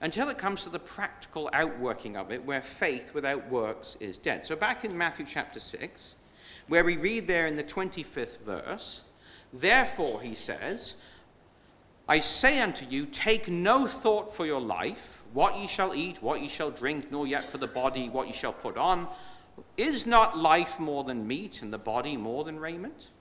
[0.01, 4.45] until it comes to the practical outworking of it, where faith without works is dead.
[4.45, 6.16] So back in Matthew chapter 6,
[6.68, 9.03] where we read there in the 25th verse,
[9.53, 10.95] Therefore, he says,
[12.08, 16.41] I say unto you, take no thought for your life, what ye shall eat, what
[16.41, 19.08] ye shall drink, nor yet for the body, what ye shall put on.
[19.78, 23.12] Is not life more than meat, and the body more than raiment?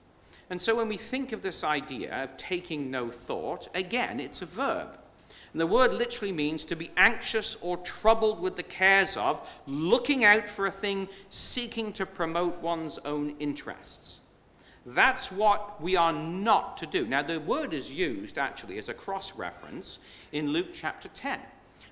[0.49, 4.45] And so when we think of this idea of taking no thought, again, it's a
[4.45, 4.99] verb.
[5.51, 10.25] And the word literally means to be anxious or troubled with the cares of, looking
[10.25, 14.19] out for a thing, seeking to promote one's own interests.
[14.85, 17.07] That's what we are not to do.
[17.07, 19.97] Now, the word is used actually as a cross reference
[20.31, 21.39] in Luke chapter 10.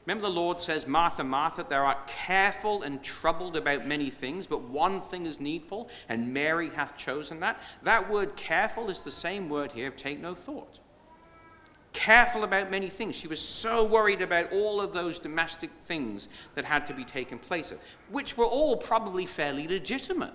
[0.05, 4.61] Remember, the Lord says, Martha, Martha, thou art careful and troubled about many things, but
[4.63, 7.61] one thing is needful, and Mary hath chosen that.
[7.83, 10.79] That word careful is the same word here of take no thought.
[11.93, 13.15] Careful about many things.
[13.15, 17.39] She was so worried about all of those domestic things that had to be taken
[17.39, 17.79] place, of,
[18.09, 20.33] which were all probably fairly legitimate.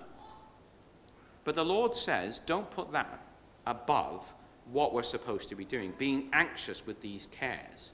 [1.43, 3.23] But the Lord says, don't put that
[3.67, 4.33] above
[4.71, 7.91] what we're supposed to be doing, being anxious with these cares.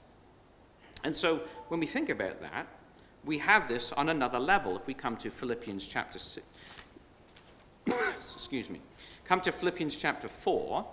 [1.06, 2.66] And so when we think about that,
[3.24, 4.76] we have this on another level.
[4.76, 6.44] If we come to Philippians chapter 6,
[8.16, 8.80] excuse me,
[9.24, 10.84] come to Philippians chapter 4,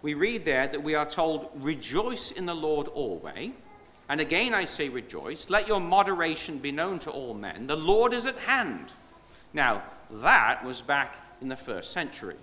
[0.00, 3.50] we read there that we are told, Rejoice in the Lord always.
[4.08, 5.50] And again I say, Rejoice.
[5.50, 7.66] Let your moderation be known to all men.
[7.66, 8.94] The Lord is at hand.
[9.52, 12.36] Now, that was back in the first century.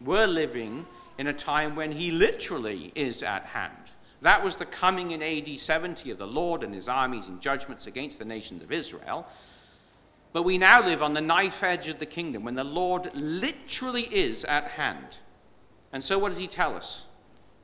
[0.00, 0.86] We're living
[1.18, 3.92] in a time when he literally is at hand.
[4.20, 7.86] That was the coming in AD 70 of the Lord and his armies in judgments
[7.86, 9.26] against the nations of Israel.
[10.32, 14.02] But we now live on the knife edge of the kingdom when the Lord literally
[14.02, 15.18] is at hand.
[15.92, 17.04] And so, what does he tell us?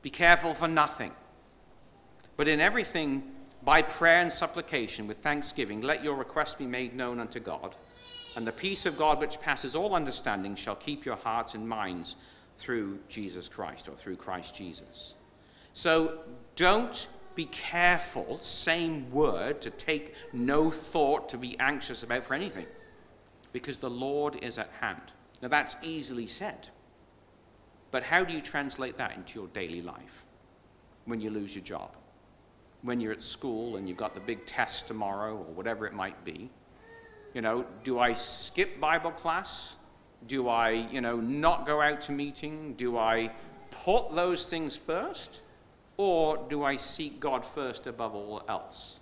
[0.01, 1.11] Be careful for nothing.
[2.37, 3.23] But in everything,
[3.63, 7.75] by prayer and supplication, with thanksgiving, let your requests be made known unto God.
[8.35, 12.15] And the peace of God, which passes all understanding, shall keep your hearts and minds
[12.57, 15.15] through Jesus Christ, or through Christ Jesus.
[15.75, 16.19] So
[16.55, 22.65] don't be careful, same word, to take no thought to be anxious about for anything,
[23.51, 25.11] because the Lord is at hand.
[25.41, 26.69] Now that's easily said.
[27.91, 30.25] But how do you translate that into your daily life
[31.03, 31.91] when you lose your job?
[32.81, 36.23] When you're at school and you've got the big test tomorrow or whatever it might
[36.23, 36.49] be?
[37.33, 39.75] You know, do I skip Bible class?
[40.25, 42.75] Do I, you know, not go out to meeting?
[42.75, 43.31] Do I
[43.71, 45.41] put those things first?
[45.97, 48.99] Or do I seek God first above all else?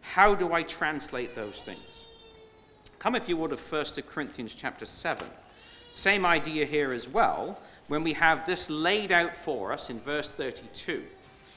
[0.00, 2.06] How do I translate those things?
[2.98, 5.26] Come, if you would, of 1 Corinthians chapter 7.
[5.92, 10.30] Same idea here as well, when we have this laid out for us in verse
[10.32, 11.04] 32.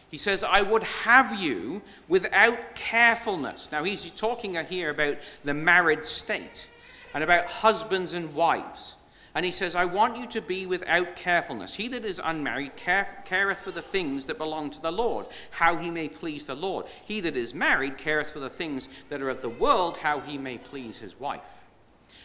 [0.09, 3.69] He says, I would have you without carefulness.
[3.71, 6.67] Now, he's talking here about the married state
[7.13, 8.96] and about husbands and wives.
[9.38, 11.75] And he says, I want you to be without carefulness.
[11.75, 15.77] He that is unmarried care, careth for the things that belong to the Lord, how
[15.77, 16.88] he may please the Lord.
[17.05, 20.39] He that is married careth for the things that are of the world, how he
[20.39, 21.61] may please his wife.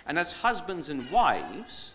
[0.06, 1.92] And as husbands and wives,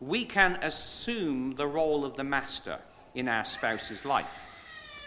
[0.00, 2.78] we can assume the role of the master
[3.16, 4.46] in our spouse's life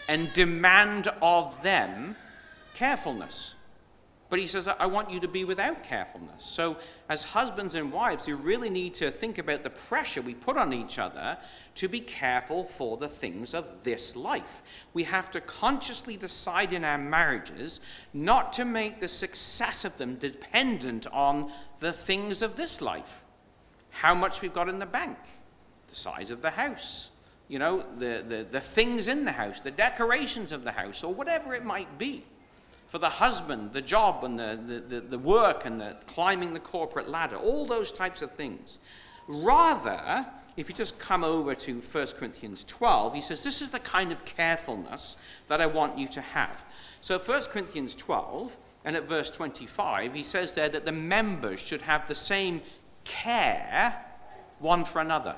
[0.06, 2.14] and demand of them
[2.74, 3.54] carefulness.
[4.30, 6.44] But he says, I want you to be without carefulness.
[6.44, 6.76] So,
[7.08, 10.74] as husbands and wives, we really need to think about the pressure we put on
[10.74, 11.38] each other
[11.76, 14.62] to be careful for the things of this life.
[14.92, 17.80] We have to consciously decide in our marriages
[18.12, 23.24] not to make the success of them dependent on the things of this life.
[23.90, 25.16] How much we've got in the bank,
[25.88, 27.12] the size of the house,
[27.48, 31.14] you know, the, the, the things in the house, the decorations of the house, or
[31.14, 32.24] whatever it might be
[32.88, 37.08] for the husband, the job, and the, the, the, work, and the climbing the corporate
[37.08, 38.78] ladder, all those types of things.
[39.26, 40.26] Rather,
[40.56, 44.10] if you just come over to 1 Corinthians 12, he says, This is the kind
[44.10, 45.18] of carefulness
[45.48, 46.64] that I want you to have.
[47.02, 51.82] So, 1 Corinthians 12, and at verse 25, he says there that the members should
[51.82, 52.62] have the same
[53.04, 54.02] care
[54.60, 55.36] one for another.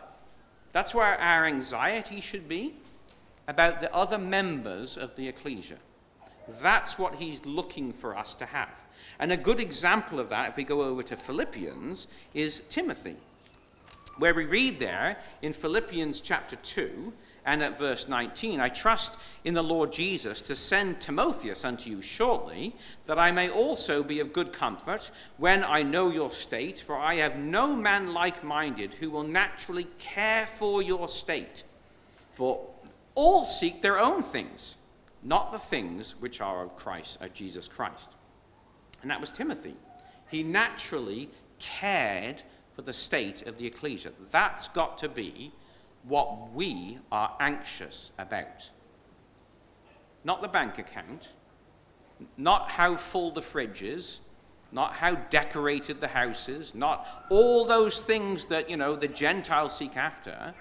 [0.72, 2.76] That's where our anxiety should be
[3.48, 5.78] about the other members of the ecclesia.
[6.62, 8.82] That's what he's looking for us to have.
[9.18, 13.16] And a good example of that, if we go over to Philippians, is Timothy,
[14.18, 17.12] where we read there in Philippians chapter 2
[17.44, 22.02] and at verse 19 I trust in the Lord Jesus to send Timotheus unto you
[22.02, 22.74] shortly,
[23.06, 27.16] that I may also be of good comfort when I know your state, for I
[27.16, 31.64] have no man like minded who will naturally care for your state.
[32.30, 32.66] For
[33.14, 34.76] all seek their own things
[35.22, 38.16] not the things which are of Christ, of Jesus Christ.
[39.02, 39.76] And that was Timothy.
[40.30, 42.42] He naturally cared
[42.74, 44.12] for the state of the ecclesia.
[44.30, 45.52] That's got to be
[46.04, 48.70] what we are anxious about.
[50.24, 51.30] Not the bank account,
[52.36, 54.20] not how full the fridge is,
[54.72, 59.76] not how decorated the house is, not all those things that, you know, the Gentiles
[59.76, 60.54] seek after,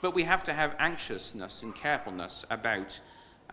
[0.00, 3.00] but we have to have anxiousness and carefulness about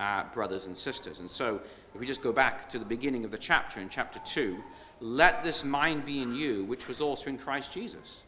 [0.01, 1.19] our brothers and sisters.
[1.19, 1.61] And so,
[1.93, 4.57] if we just go back to the beginning of the chapter, in chapter 2,
[4.99, 8.21] let this mind be in you, which was also in Christ Jesus,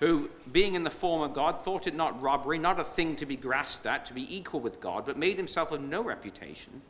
[0.00, 3.26] who, being in the form of God, thought it not robbery, not a thing to
[3.26, 6.82] be grasped at, to be equal with God, but made himself of no reputation,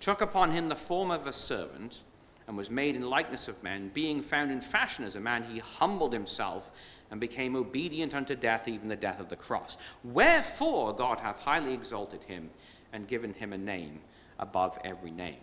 [0.00, 2.02] took upon him the form of a servant,
[2.46, 3.90] and was made in likeness of men.
[3.94, 6.72] Being found in fashion as a man, he humbled himself
[7.10, 9.76] and became obedient unto death, even the death of the cross.
[10.02, 12.50] Wherefore God hath highly exalted him
[12.92, 14.00] and given him a name
[14.38, 15.36] above every name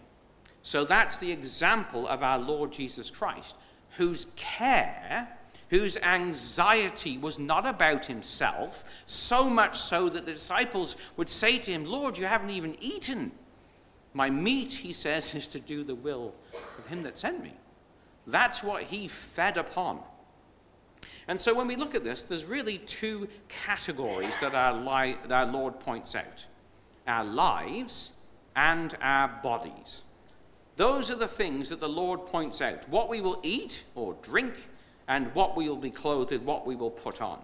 [0.61, 3.55] so that's the example of our Lord Jesus Christ,
[3.97, 5.27] whose care,
[5.69, 11.71] whose anxiety was not about himself, so much so that the disciples would say to
[11.71, 13.31] him, Lord, you haven't even eaten.
[14.13, 16.33] My meat, he says, is to do the will
[16.77, 17.53] of him that sent me.
[18.27, 19.99] That's what he fed upon.
[21.27, 25.31] And so when we look at this, there's really two categories that our, li- that
[25.31, 26.45] our Lord points out
[27.09, 28.13] our lives
[28.55, 30.03] and our bodies.
[30.77, 34.69] Those are the things that the Lord points out what we will eat or drink,
[35.09, 37.39] and what we will be clothed with, what we will put on.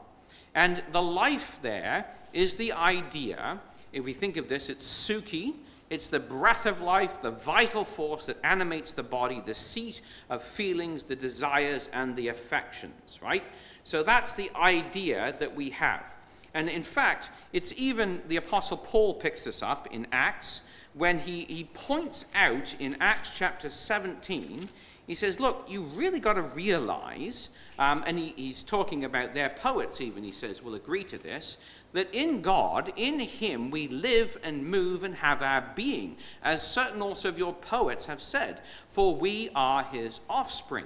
[0.53, 3.59] And the life there is the idea,
[3.91, 5.53] if we think of this, it's psuche,
[5.89, 10.43] it's the breath of life, the vital force that animates the body, the seat of
[10.43, 13.43] feelings, the desires, and the affections, right?
[13.83, 16.15] So that's the idea that we have.
[16.55, 20.61] And in fact, it's even the Apostle Paul picks this up in Acts
[20.93, 24.69] when he, he points out in Acts chapter 17,
[25.05, 29.49] he says, Look, you really got to realize, um, and he, he's talking about their
[29.49, 31.57] poets, even, he says, will agree to this,
[31.91, 37.01] that in God, in Him, we live and move and have our being, as certain
[37.01, 40.85] also of your poets have said, for we are His offspring.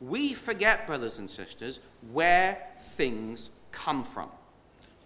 [0.00, 1.80] We forget, brothers and sisters,
[2.12, 4.30] where things come from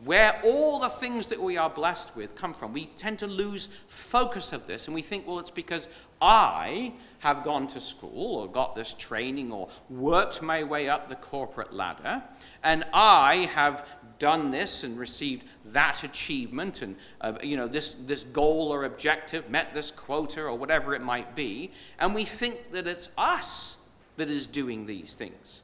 [0.04, 2.72] where all the things that we are blessed with come from.
[2.72, 5.88] We tend to lose focus of this and we think, well, it's because
[6.20, 11.14] I have gone to school or got this training or worked my way up the
[11.16, 12.22] corporate ladder
[12.62, 13.86] and I have
[14.18, 19.50] done this and received that achievement and uh, you know this, this goal or objective
[19.50, 21.72] met this quota or whatever it might be.
[21.98, 23.78] And we think that it's us
[24.16, 25.62] that is doing these things.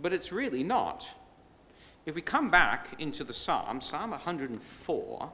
[0.00, 1.14] But it's really not
[2.06, 5.32] if we come back into the Psalm, Psalm 104,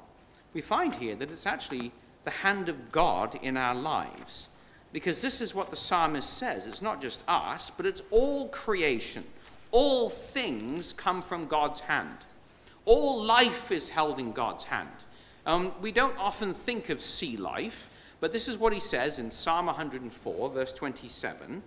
[0.53, 1.93] we find here that it's actually
[2.25, 4.49] the hand of God in our lives.
[4.93, 6.66] Because this is what the psalmist says.
[6.66, 9.25] It's not just us, but it's all creation.
[9.71, 12.27] All things come from God's hand.
[12.85, 14.89] All life is held in God's hand.
[15.47, 17.89] Um, we don't often think of sea life,
[18.21, 21.62] but this is what he says in Psalm 104, verse 27.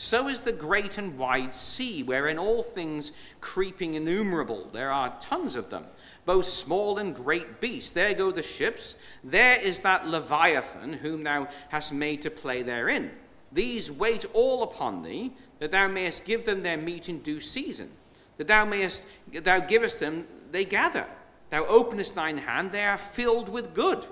[0.00, 5.56] So is the great and wide sea, wherein all things creeping innumerable, there are tons
[5.56, 5.86] of them,
[6.24, 7.90] both small and great beasts.
[7.90, 8.94] There go the ships.
[9.24, 13.10] There is that Leviathan, whom thou hast made to play therein.
[13.50, 17.90] These wait all upon thee, that thou mayest give them their meat in due season.
[18.36, 21.08] That thou mayest, thou givest them, they gather.
[21.50, 24.06] Thou openest thine hand, they are filled with good.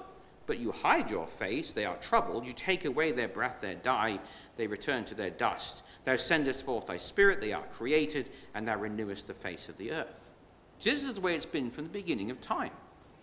[0.46, 2.46] But you hide your face, they are troubled.
[2.46, 4.18] You take away their breath, they die
[4.56, 5.82] they return to their dust.
[6.04, 9.92] Thou sendest forth thy spirit, they are created, and thou renewest the face of the
[9.92, 10.30] earth.
[10.82, 12.72] This is the way it's been from the beginning of time.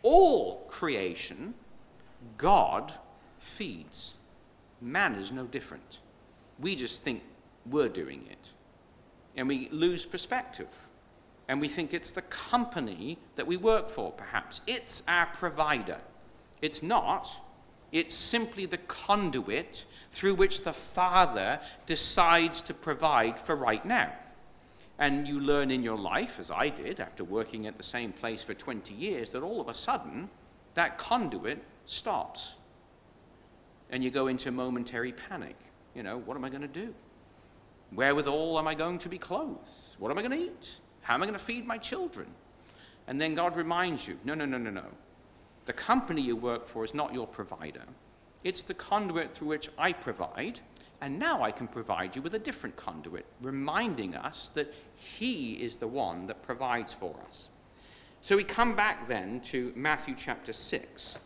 [0.02, 1.54] All creation,
[2.38, 2.94] God
[3.40, 4.16] feeds.
[4.82, 6.00] Man is no different.
[6.60, 7.24] We just think
[7.66, 8.52] we're doing it.
[9.36, 10.68] And we lose perspective.
[11.48, 14.62] And we think it's the company that we work for, perhaps.
[14.68, 16.02] It's our provider.
[16.62, 17.30] It's not.
[17.92, 24.14] It's simply the conduit through which the Father decides to provide for right now.
[25.00, 28.44] And you learn in your life, as I did after working at the same place
[28.44, 30.30] for 20 years, that all of a sudden
[30.76, 32.56] that conduit stops.
[33.90, 35.56] And you go into momentary panic.
[35.96, 36.94] You know, what am I going to do?
[37.92, 39.68] Wherewithal am I going to be clothed?
[39.98, 40.78] What am I going to eat?
[41.02, 42.28] How am I going to feed my children?
[43.08, 44.86] And then God reminds you no, no, no, no, no.
[45.66, 47.84] The company you work for is not your provider.
[48.44, 50.60] It's the conduit through which I provide,
[51.02, 55.78] and now I can provide you with a different conduit, reminding us that He is
[55.78, 57.50] the one that provides for us.
[58.22, 61.20] So we come back then to Matthew chapter 6.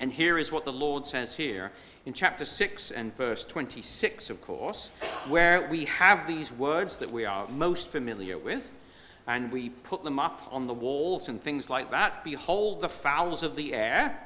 [0.00, 1.72] And here is what the Lord says here.
[2.06, 4.88] In chapter 6 and verse 26, of course,
[5.28, 8.70] where we have these words that we are most familiar with,
[9.26, 12.24] and we put them up on the walls and things like that.
[12.24, 14.18] Behold the fowls of the air.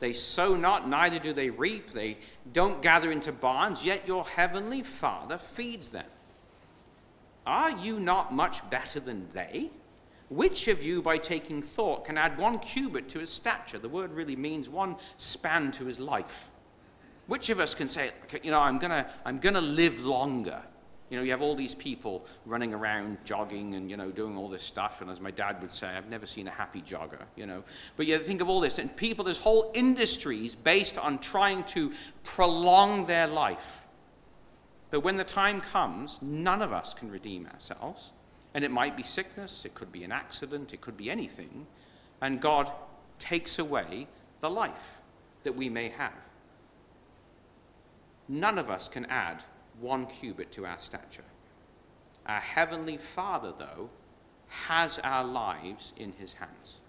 [0.00, 1.92] They sow not, neither do they reap.
[1.92, 2.18] They
[2.52, 6.06] don't gather into barns, yet your heavenly Father feeds them.
[7.46, 9.70] Are you not much better than they?
[10.30, 13.78] Which of you, by taking thought, can add one cubit to his stature?
[13.78, 16.50] The word really means one span to his life.
[17.26, 20.62] Which of us can say, you know, I'm going to I'm going to live longer?
[21.10, 24.48] You know, you have all these people running around jogging and, you know, doing all
[24.48, 25.00] this stuff.
[25.00, 27.64] And as my dad would say, I've never seen a happy jogger, you know.
[27.96, 31.92] But you think of all this, and people, there's whole industries based on trying to
[32.22, 33.86] prolong their life.
[34.90, 38.12] But when the time comes, none of us can redeem ourselves.
[38.54, 41.66] And it might be sickness, it could be an accident, it could be anything.
[42.20, 42.70] And God
[43.18, 44.06] takes away
[44.40, 45.00] the life
[45.42, 46.12] that we may have.
[48.28, 49.44] None of us can add
[49.80, 51.24] one cubit to our stature.
[52.26, 53.90] Our Heavenly Father, though,
[54.48, 56.80] has our lives in His hands.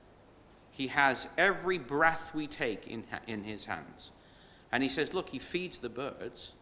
[0.72, 4.12] He has every breath we take in, in His hands.
[4.72, 6.54] And He says, Look, He feeds the birds.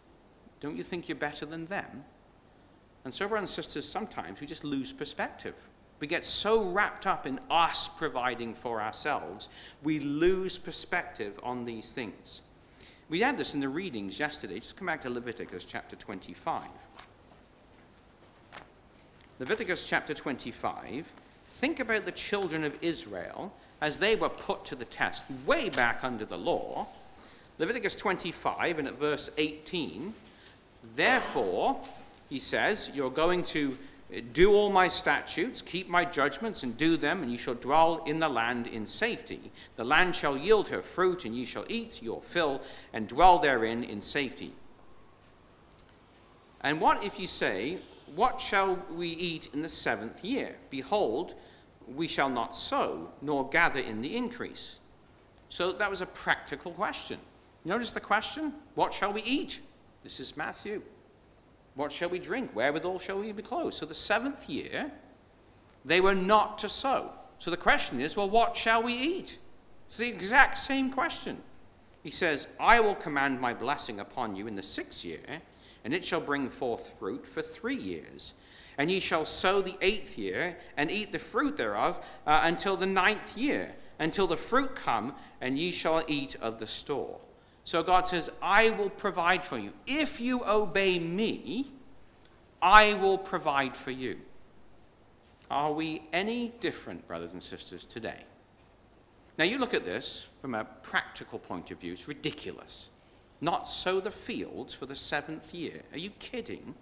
[0.59, 2.03] Don't you think you're better than them?
[3.05, 5.61] And so, brothers and sisters, sometimes we just lose perspective.
[5.99, 9.49] We get so wrapped up in us providing for ourselves,
[9.83, 12.41] we lose perspective on these things.
[13.09, 14.59] We had this in the readings yesterday.
[14.59, 16.67] Just come back to Leviticus chapter 25.
[19.39, 21.11] Leviticus chapter 25.
[21.47, 23.51] Think about the children of Israel
[23.81, 26.87] as they were put to the test way back under the law.
[27.57, 30.13] Leviticus 25 and at verse 18.
[30.95, 31.81] Therefore,
[32.29, 33.75] he says, you're going to
[34.33, 38.19] do all my statutes, keep my judgments, and do them, and ye shall dwell in
[38.19, 39.51] the land in safety.
[39.75, 43.83] The land shall yield her fruit, and ye shall eat your fill, and dwell therein
[43.83, 44.53] in safety.
[46.61, 47.77] And what if you say,
[48.15, 50.55] What shall we eat in the seventh year?
[50.71, 51.35] Behold,
[51.87, 54.79] we shall not sow, nor gather in the increase.
[55.49, 57.19] So that was a practical question.
[57.63, 59.61] Notice the question What shall we eat?
[60.03, 60.81] This is Matthew.
[61.75, 62.55] What shall we drink?
[62.55, 63.75] Wherewithal shall we be clothed?
[63.75, 64.91] So the seventh year,
[65.85, 67.11] they were not to sow.
[67.39, 69.39] So the question is, well, what shall we eat?
[69.85, 71.41] It's the exact same question.
[72.03, 75.41] He says, I will command my blessing upon you in the sixth year,
[75.83, 78.33] and it shall bring forth fruit for three years.
[78.77, 82.85] And ye shall sow the eighth year, and eat the fruit thereof uh, until the
[82.85, 87.19] ninth year, until the fruit come, and ye shall eat of the store.
[87.69, 89.73] So God says, I will provide for you.
[89.85, 91.67] If you obey me,
[92.63, 94.17] I will provide for you.
[95.51, 98.23] Are we any different, brothers and sisters, today?
[99.37, 102.89] Now, you look at this from a practical point of view, it's ridiculous.
[103.39, 105.83] Not sow the fields for the seventh year.
[105.91, 106.73] Are you kidding?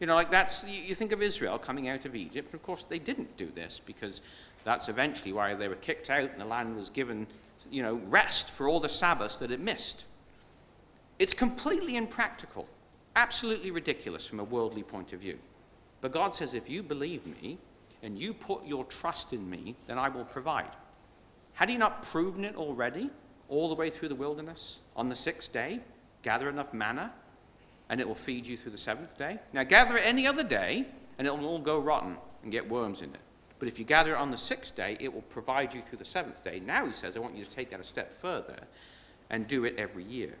[0.00, 2.54] You know, like that's, you think of Israel coming out of Egypt.
[2.54, 4.22] Of course, they didn't do this because
[4.64, 7.26] that's eventually why they were kicked out and the land was given,
[7.70, 10.06] you know, rest for all the Sabbaths that it missed.
[11.18, 12.66] It's completely impractical,
[13.16, 15.38] absolutely ridiculous from a worldly point of view.
[16.00, 17.58] But God says, if you believe me
[18.02, 20.70] and you put your trust in me, then I will provide.
[21.54, 23.10] Had he not proven it already,
[23.48, 24.78] all the way through the wilderness?
[24.96, 25.80] On the sixth day,
[26.22, 27.12] gather enough manna,
[27.88, 29.38] and it will feed you through the seventh day.
[29.52, 30.86] Now, gather it any other day,
[31.18, 33.20] and it will all go rotten and get worms in it.
[33.58, 36.04] But if you gather it on the sixth day, it will provide you through the
[36.04, 36.58] seventh day.
[36.58, 38.58] Now, he says, I want you to take that a step further
[39.30, 40.34] and do it every year.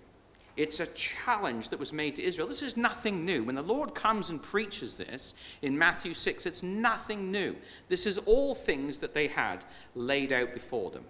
[0.56, 2.46] It's a challenge that was made to Israel.
[2.46, 3.44] This is nothing new.
[3.44, 7.56] When the Lord comes and preaches this in Matthew 6, it's nothing new.
[7.88, 11.04] This is all things that they had laid out before them.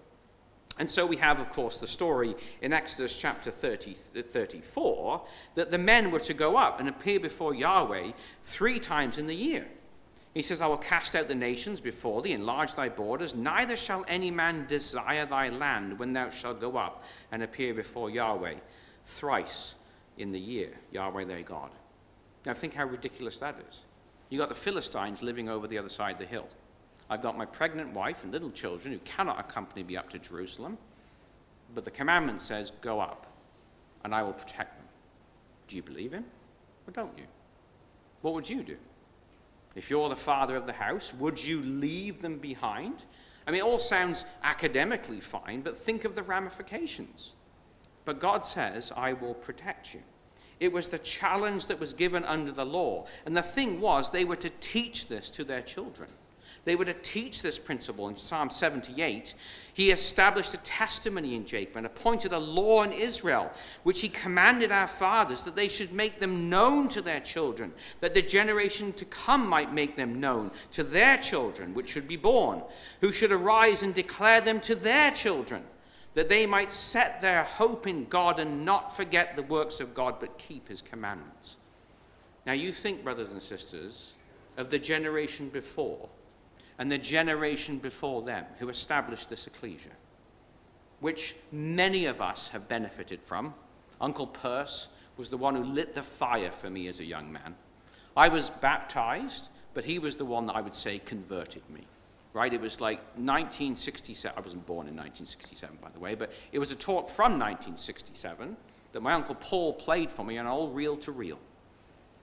[0.78, 5.22] And so we have, of course, the story in Exodus chapter 30, 34
[5.54, 8.12] that the men were to go up and appear before Yahweh
[8.42, 9.66] three times in the year.
[10.34, 14.02] He says, I will cast out the nations before thee, enlarge thy borders, neither shall
[14.08, 18.54] any man desire thy land when thou shalt go up and appear before Yahweh
[19.04, 19.74] thrice
[20.18, 21.70] in the year, Yahweh their God.
[22.44, 23.82] Now think how ridiculous that is.
[24.28, 26.48] You've got the Philistines living over the other side of the hill.
[27.10, 30.78] I've got my pregnant wife and little children who cannot accompany me up to Jerusalem,
[31.74, 33.26] but the commandment says, Go up,
[34.04, 34.86] and I will protect them.
[35.68, 36.24] Do you believe him,
[36.86, 37.24] or don't you?
[38.22, 38.76] What would you do?
[39.74, 43.04] If you're the father of the house, would you leave them behind?
[43.46, 47.34] I mean, it all sounds academically fine, but think of the ramifications.
[48.04, 50.00] But God says, I will protect you.
[50.60, 53.06] It was the challenge that was given under the law.
[53.26, 56.08] And the thing was, they were to teach this to their children.
[56.64, 59.34] They were to teach this principle in Psalm 78.
[59.74, 63.50] He established a testimony in Jacob and appointed a law in Israel,
[63.82, 68.14] which he commanded our fathers that they should make them known to their children, that
[68.14, 72.62] the generation to come might make them known to their children, which should be born,
[73.00, 75.64] who should arise and declare them to their children,
[76.14, 80.16] that they might set their hope in God and not forget the works of God,
[80.20, 81.56] but keep his commandments.
[82.46, 84.12] Now, you think, brothers and sisters,
[84.56, 86.08] of the generation before
[86.78, 89.92] and the generation before them who established this ecclesia,
[91.00, 93.54] which many of us have benefited from.
[94.00, 97.54] Uncle Perce was the one who lit the fire for me as a young man.
[98.16, 101.82] I was baptized, but he was the one that I would say converted me.
[102.34, 102.52] Right?
[102.52, 104.36] It was like 1967.
[104.36, 108.56] I wasn't born in 1967, by the way, but it was a talk from 1967
[108.92, 111.38] that my uncle Paul played for me on all reel to reel.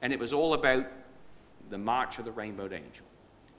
[0.02, 0.88] And it was all about
[1.70, 3.06] the march of the rainbowed angel.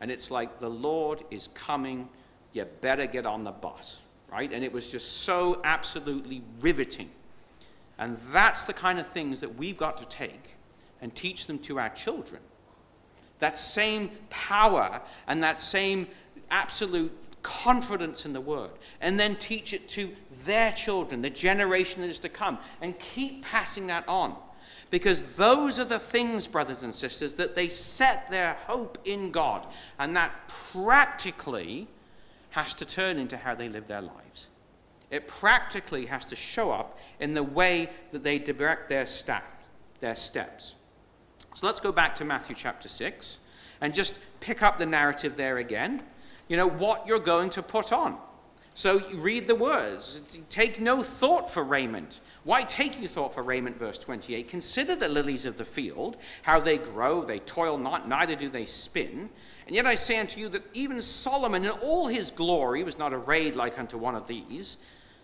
[0.01, 2.09] And it's like, the Lord is coming,
[2.53, 4.51] you better get on the bus, right?
[4.53, 7.11] And it was just so absolutely riveting.
[7.99, 10.57] And that's the kind of things that we've got to take
[11.03, 12.41] and teach them to our children.
[13.41, 16.07] That same power and that same
[16.51, 18.71] absolute confidence in the word.
[19.01, 23.45] And then teach it to their children, the generation that is to come, and keep
[23.45, 24.37] passing that on.
[24.91, 29.67] Because those are the things, brothers and sisters, that they set their hope in God.
[29.99, 31.87] And that practically
[32.51, 34.49] has to turn into how they live their lives.
[35.11, 39.45] It practically has to show up in the way that they direct their, step,
[40.01, 40.75] their steps.
[41.55, 43.39] So let's go back to Matthew chapter 6
[43.81, 46.03] and just pick up the narrative there again.
[46.51, 48.19] You know, what you're going to put on.
[48.75, 50.21] So read the words.
[50.49, 52.21] Take no thought for raiment.
[52.43, 53.79] Why take you thought for raiment?
[53.79, 54.49] Verse 28.
[54.49, 57.25] Consider the lilies of the field, how they grow.
[57.25, 59.31] They toil not, neither do they spin.
[59.69, 63.13] And yet I say unto you that even Solomon in all his glory was not
[63.13, 64.77] arrayed like unto one of these.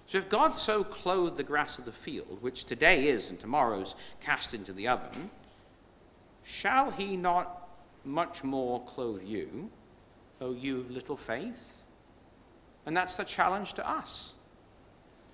[0.06, 3.96] So if God so clothed the grass of the field, which today is and tomorrow's
[4.20, 5.30] cast into the oven,
[6.44, 7.68] shall he not
[8.04, 9.72] much more clothe you,
[10.40, 11.72] O you of little faith?
[12.84, 14.34] And that's the challenge to us.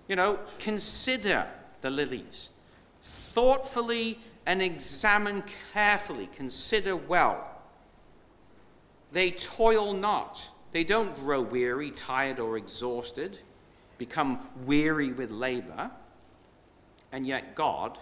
[0.08, 1.46] You know, consider
[1.80, 2.50] the lilies.
[3.02, 5.42] Thoughtfully and examine
[5.72, 6.28] carefully.
[6.34, 7.46] Consider well.
[9.12, 10.48] They toil not.
[10.72, 13.38] They don't grow weary, tired, or exhausted,
[13.98, 15.90] become weary with labor.
[17.12, 17.98] And yet God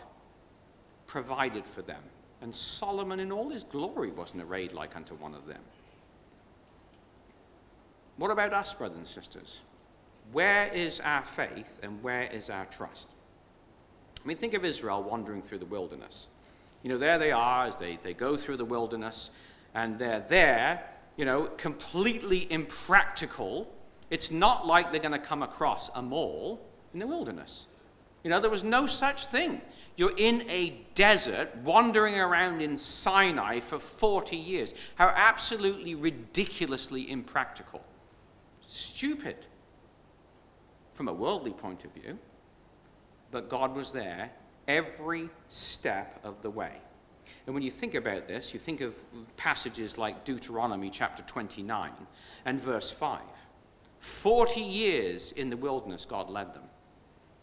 [1.08, 2.02] provided for them.
[2.40, 5.60] And Solomon, in all his glory, wasn't arrayed like unto one of them.
[8.20, 9.62] What about us, brothers and sisters?
[10.32, 13.08] Where is our faith and where is our trust?
[14.22, 16.26] I mean, think of Israel wandering through the wilderness.
[16.82, 19.30] You know, there they are as they, they go through the wilderness,
[19.74, 20.84] and they're there,
[21.16, 23.72] you know, completely impractical.
[24.10, 26.60] It's not like they're going to come across a mall
[26.92, 27.68] in the wilderness.
[28.22, 29.62] You know, there was no such thing.
[29.96, 34.74] You're in a desert, wandering around in Sinai for 40 years.
[34.96, 37.82] How absolutely ridiculously impractical
[38.70, 39.36] stupid
[40.92, 42.18] from a worldly point of view,
[43.32, 44.30] but God was there
[44.68, 46.72] every step of the way.
[47.46, 48.96] And when you think about this, you think of
[49.36, 51.90] passages like Deuteronomy chapter 29
[52.44, 53.20] and verse 5.
[53.98, 56.62] Forty years in the wilderness, God led them.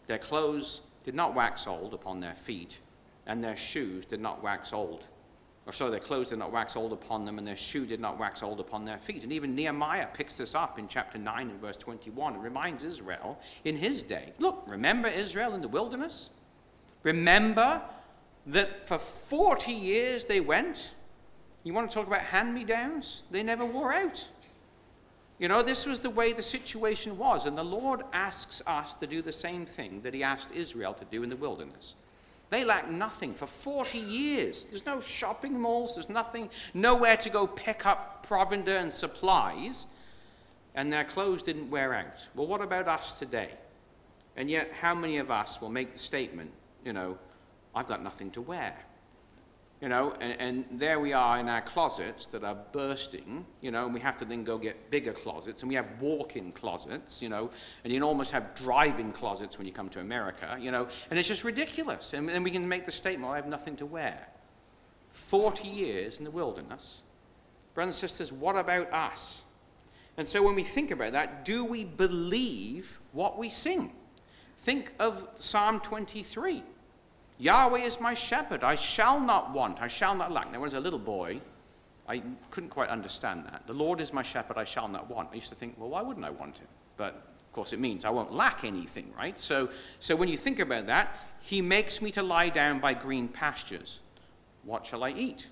[0.06, 2.80] Their clothes did not wax old upon their feet,
[3.26, 5.06] and their shoes did not wax old
[5.68, 8.18] or so their clothes did not wax old upon them, and their shoe did not
[8.18, 9.22] wax old upon their feet.
[9.22, 13.38] And even Nehemiah picks this up in chapter 9 and verse 21 and reminds Israel
[13.66, 16.30] in his day look, remember Israel in the wilderness?
[17.02, 17.82] Remember
[18.46, 20.94] that for 40 years they went?
[21.64, 23.24] You want to talk about hand me downs?
[23.30, 24.26] They never wore out.
[25.38, 29.06] You know, this was the way the situation was, and the Lord asks us to
[29.06, 31.94] do the same thing that He asked Israel to do in the wilderness.
[32.50, 34.64] They lack nothing for 40 years.
[34.64, 39.86] There's no shopping malls, there's nothing, nowhere to go pick up provender and supplies,
[40.74, 42.28] and their clothes didn't wear out.
[42.34, 43.50] Well, what about us today?
[44.36, 46.52] And yet, how many of us will make the statement,
[46.84, 47.18] you know,
[47.74, 48.74] I've got nothing to wear?
[49.80, 53.84] You know, and, and, there we are in our closets that are bursting, you know,
[53.84, 57.22] and we have to then go get bigger closets, and we have walk in closets,
[57.22, 57.48] you know,
[57.84, 61.18] and you almost have drive in closets when you come to America, you know, and
[61.18, 62.12] it's just ridiculous.
[62.12, 64.26] And we can make the statement, I have nothing to wear.
[65.10, 67.02] 40 years in the wilderness.
[67.74, 69.44] Brothers and sisters, what about us?
[70.16, 73.92] And so when we think about that, do we believe what we sing?
[74.58, 76.64] Think of Psalm 23.
[77.38, 78.64] Yahweh is my shepherd.
[78.64, 79.80] I shall not want.
[79.80, 80.50] I shall not lack.
[80.50, 81.40] There was a little boy
[82.08, 83.66] I couldn't quite understand that.
[83.66, 85.28] The Lord is my shepherd, I shall not want.
[85.30, 86.66] I used to think, well, why wouldn't I want him?
[86.96, 89.38] But of course, it means I won't lack anything, right?
[89.38, 89.68] So,
[89.98, 94.00] so when you think about that, he makes me to lie down by green pastures.
[94.64, 95.50] What shall I eat?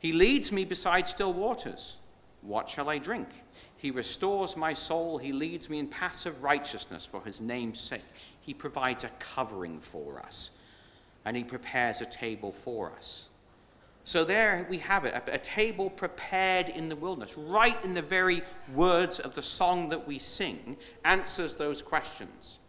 [0.00, 1.96] He leads me beside still waters.
[2.42, 3.28] What shall I drink?
[3.76, 5.18] He restores my soul.
[5.18, 8.02] He leads me in paths of righteousness for his name's sake.
[8.40, 10.50] He provides a covering for us,
[11.26, 13.28] and he prepares a table for us.
[14.04, 18.00] So there we have it a, a, table prepared in the wilderness, right in the
[18.00, 22.60] very words of the song that we sing, answers those questions.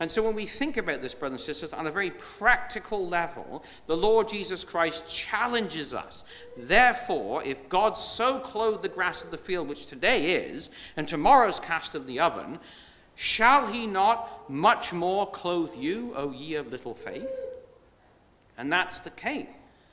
[0.00, 3.62] And so when we think about this, brothers and sisters, on a very practical level,
[3.86, 6.24] the Lord Jesus Christ challenges us.
[6.56, 11.60] Therefore, if God so clothed the grass of the field, which today is, and tomorrow's
[11.60, 12.60] cast of the oven,
[13.14, 17.28] shall he not much more clothe you, O ye of little faith?
[18.58, 19.48] And that's the key.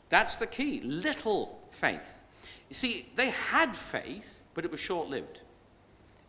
[0.09, 0.81] That's the key.
[0.81, 2.23] Little faith.
[2.67, 5.41] You see, they had faith, but it was short lived.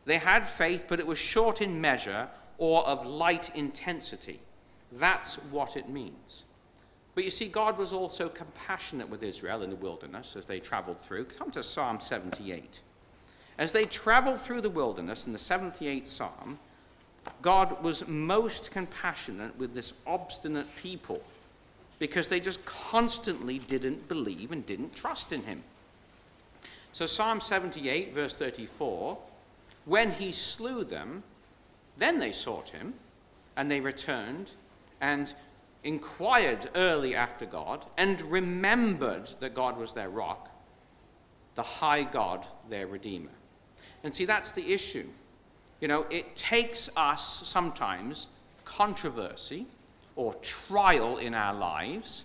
[0.04, 2.28] They had faith, but it was short in measure
[2.58, 4.40] or of light intensity.
[4.92, 6.44] That's what it means.
[7.14, 11.00] But you see, God was also compassionate with Israel in the wilderness as they traveled
[11.00, 11.24] through.
[11.24, 12.80] Come to Psalm 78.
[13.58, 16.58] As they traveled through the wilderness in the 78th Psalm,
[17.40, 21.22] God was most compassionate with this obstinate people
[21.98, 25.62] because they just constantly didn't believe and didn't trust in him.
[26.92, 29.18] So, Psalm 78, verse 34
[29.86, 31.22] when he slew them,
[31.96, 32.94] then they sought him,
[33.56, 34.52] and they returned
[35.00, 35.32] and
[35.84, 40.50] inquired early after God, and remembered that God was their rock,
[41.54, 43.30] the high God, their Redeemer.
[44.02, 45.08] And see, that's the issue.
[45.80, 48.26] You know, it takes us sometimes
[48.64, 49.66] controversy
[50.16, 52.24] or trial in our lives,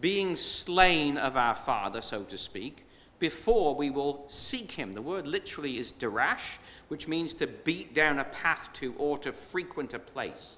[0.00, 2.84] being slain of our Father, so to speak,
[3.18, 4.94] before we will seek Him.
[4.94, 6.58] The word literally is derash,
[6.88, 10.56] which means to beat down a path to or to frequent a place.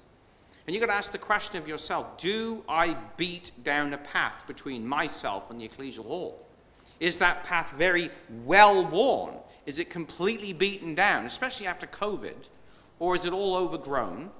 [0.65, 4.47] And you've got to ask the question of yourself do I beat down a path
[4.47, 6.45] between myself and the ecclesial hall?
[6.99, 8.09] Is that path very
[8.45, 9.35] well worn?
[9.65, 12.49] Is it completely beaten down, especially after COVID?
[12.99, 14.31] Or is it all overgrown?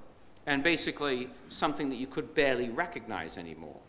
[0.46, 3.80] And basically something that you could barely recognize anymore.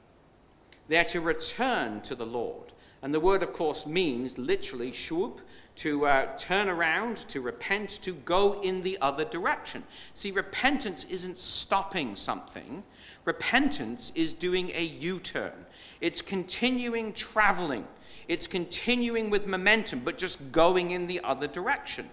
[0.88, 2.74] They're to return to the Lord.
[3.02, 5.40] And the word, of course, means literally shub,
[5.78, 9.84] to uh, turn around, to repent, to go in the other direction.
[10.16, 12.84] See, repentance isn't stopping something,
[13.26, 15.54] repentance is doing a U turn.
[16.02, 17.88] It's continuing traveling,
[18.28, 22.10] it's continuing with momentum, but just going in the other direction.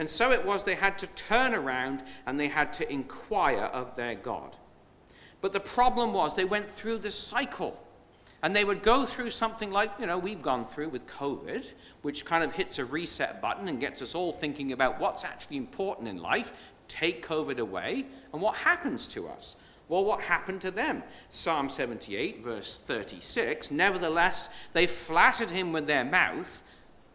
[0.00, 3.94] And so it was they had to turn around and they had to inquire of
[3.96, 4.56] their God.
[5.42, 7.78] But the problem was they went through the cycle.
[8.42, 11.70] And they would go through something like, you know, we've gone through with COVID,
[12.00, 15.58] which kind of hits a reset button and gets us all thinking about what's actually
[15.58, 16.54] important in life.
[16.88, 19.54] Take COVID away, and what happens to us?
[19.90, 21.02] Well, what happened to them?
[21.28, 26.62] Psalm 78, verse 36 Nevertheless, they flattered him with their mouth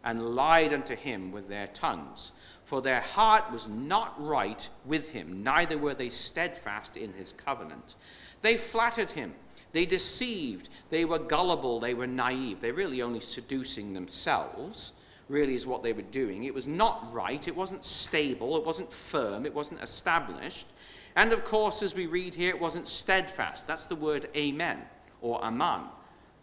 [0.04, 2.30] and lied unto him with their tongues
[2.66, 7.94] for their heart was not right with him, neither were they steadfast in his covenant.
[8.42, 9.34] They flattered him,
[9.70, 12.60] they deceived, they were gullible, they were naive.
[12.60, 14.94] They're really only seducing themselves,
[15.28, 16.42] really, is what they were doing.
[16.42, 20.66] It was not right, it wasn't stable, it wasn't firm, it wasn't established.
[21.14, 23.68] And of course, as we read here, it wasn't steadfast.
[23.68, 24.82] That's the word amen
[25.20, 25.84] or aman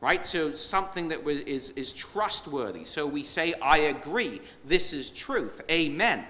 [0.03, 0.25] right?
[0.25, 2.83] So something that is, is trustworthy.
[2.83, 6.25] So we say, I agree, this is truth, amen,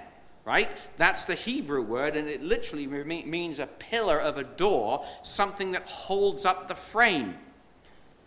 [0.45, 0.69] right?
[0.97, 5.87] That's the Hebrew word, and it literally means a pillar of a door, something that
[5.87, 7.33] holds up the frame.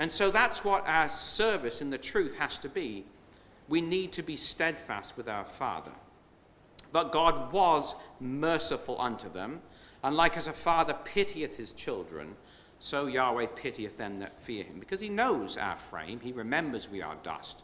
[0.00, 3.04] And so that's what our service in the truth has to be.
[3.68, 5.92] We need to be steadfast with our Father.
[6.90, 9.60] But God was merciful unto them,
[10.02, 12.34] and like as a father pitieth his children,
[12.78, 17.02] so Yahweh pitieth them that fear him, because he knows our frame, he remembers we
[17.02, 17.62] are dust.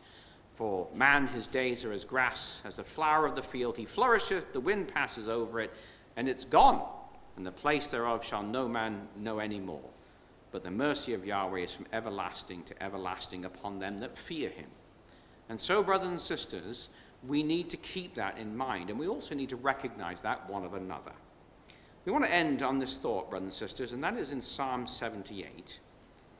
[0.54, 3.76] For man, his days are as grass, as the flower of the field.
[3.76, 5.72] He flourisheth, the wind passes over it,
[6.16, 6.86] and it's gone,
[7.36, 9.88] and the place thereof shall no man know any more.
[10.50, 14.68] But the mercy of Yahweh is from everlasting to everlasting upon them that fear him.
[15.48, 16.90] And so, brothers and sisters,
[17.26, 20.64] we need to keep that in mind, and we also need to recognize that one
[20.64, 21.12] of another.
[22.04, 24.86] We want to end on this thought, brothers and sisters, and that is in Psalm
[24.86, 25.78] 78.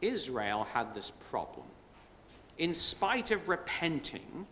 [0.01, 1.67] Israel had this problem.
[2.59, 4.47] In spite of repenting,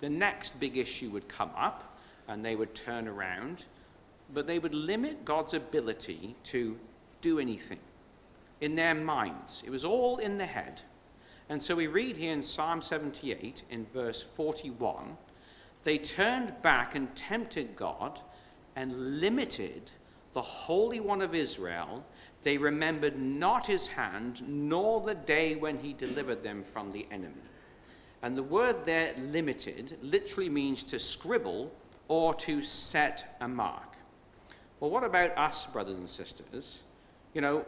[0.00, 1.98] the next big issue would come up
[2.28, 3.64] and they would turn around,
[4.32, 6.78] but they would limit God's ability to
[7.22, 7.80] do anything
[8.60, 9.62] in their minds.
[9.64, 10.82] It was all in the head.
[11.48, 15.16] And so we read here in Psalm 78, in verse 41,
[15.82, 18.20] they turned back and tempted God
[18.76, 19.90] and limited
[20.32, 22.04] the Holy One of Israel.
[22.42, 27.34] They remembered not his hand, nor the day when he delivered them from the enemy.
[28.22, 31.72] And the word there, limited, literally means to scribble
[32.08, 33.96] or to set a mark.
[34.78, 36.82] Well, what about us, brothers and sisters?
[37.34, 37.66] You know,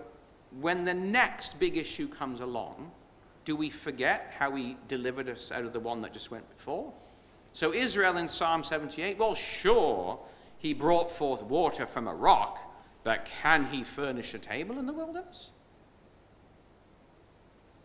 [0.61, 2.91] when the next big issue comes along,
[3.45, 6.93] do we forget how he delivered us out of the one that just went before?
[7.53, 10.19] So, Israel in Psalm 78, well, sure,
[10.63, 14.93] he brought forth water from a rock, but can he furnish a table in the
[14.93, 15.51] wilderness?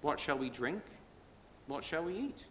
[0.01, 0.84] What shall we drink?
[1.65, 2.45] What shall we eat?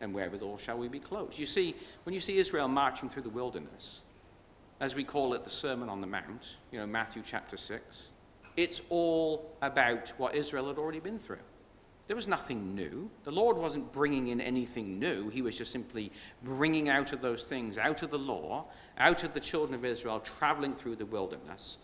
[0.00, 1.36] And wherewithal shall we be clothed?
[1.36, 4.02] You see, when you see Israel marching through the wilderness,
[4.78, 8.10] as we call it the Sermon on the Mount, you know, Matthew chapter 6,
[8.56, 11.38] it's all about what Israel had already been through.
[12.08, 13.10] There was nothing new.
[13.24, 15.28] The Lord wasn't bringing in anything new.
[15.28, 16.10] He was just simply
[16.42, 20.18] bringing out of those things, out of the law, out of the children of Israel,
[20.18, 21.76] traveling through the wilderness.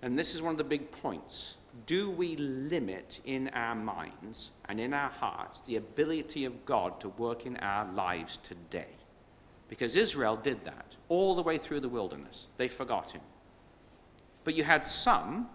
[0.00, 1.58] And this is one of the big points.
[1.84, 7.10] Do we limit in our minds and in our hearts the ability of God to
[7.10, 8.88] work in our lives today?
[9.68, 12.48] Because Israel did that all the way through the wilderness.
[12.56, 13.22] They forgot him.
[14.44, 15.48] But you had some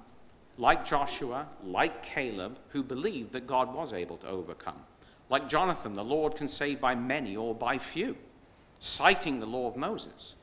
[0.57, 4.81] like Joshua, like Caleb, who believed that God was able to overcome.
[5.29, 8.17] Like Jonathan, the Lord can save by many or by few,
[8.79, 10.35] citing the law of Moses.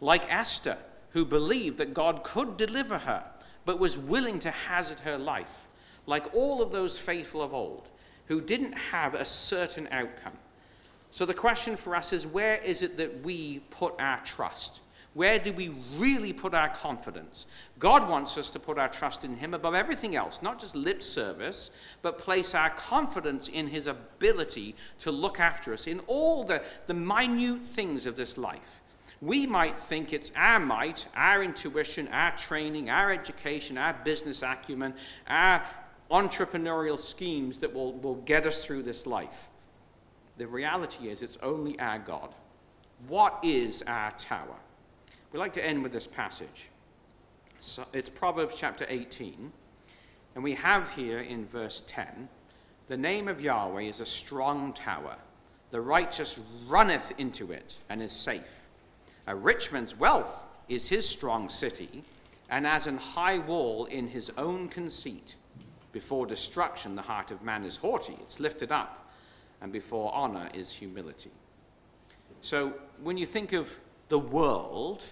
[0.00, 0.78] Like Esther,
[1.10, 3.24] who believed that God could deliver her,
[3.64, 5.66] but was willing to hazard her life.
[6.06, 7.88] Like all of those faithful of old,
[8.26, 10.36] who didn't have a certain outcome.
[11.10, 14.80] So the question for us is where is it that we put our trust?
[15.16, 17.46] Where do we really put our confidence?
[17.78, 21.02] God wants us to put our trust in Him above everything else, not just lip
[21.02, 21.70] service,
[22.02, 26.92] but place our confidence in His ability to look after us in all the, the
[26.92, 28.82] minute things of this life.
[29.22, 34.92] We might think it's our might, our intuition, our training, our education, our business acumen,
[35.28, 35.64] our
[36.10, 39.48] entrepreneurial schemes that will, will get us through this life.
[40.36, 42.34] The reality is, it's only our God.
[43.08, 44.56] What is our tower?
[45.32, 46.70] We like to end with this passage.
[47.60, 49.52] So it's Proverbs chapter 18,
[50.34, 52.28] and we have here in verse 10
[52.88, 55.16] the name of Yahweh is a strong tower.
[55.72, 58.68] The righteous runneth into it and is safe.
[59.26, 62.04] A rich man's wealth is his strong city,
[62.48, 65.34] and as an high wall in his own conceit.
[65.90, 69.10] Before destruction, the heart of man is haughty, it's lifted up,
[69.60, 71.32] and before honor is humility.
[72.40, 75.02] So when you think of the world,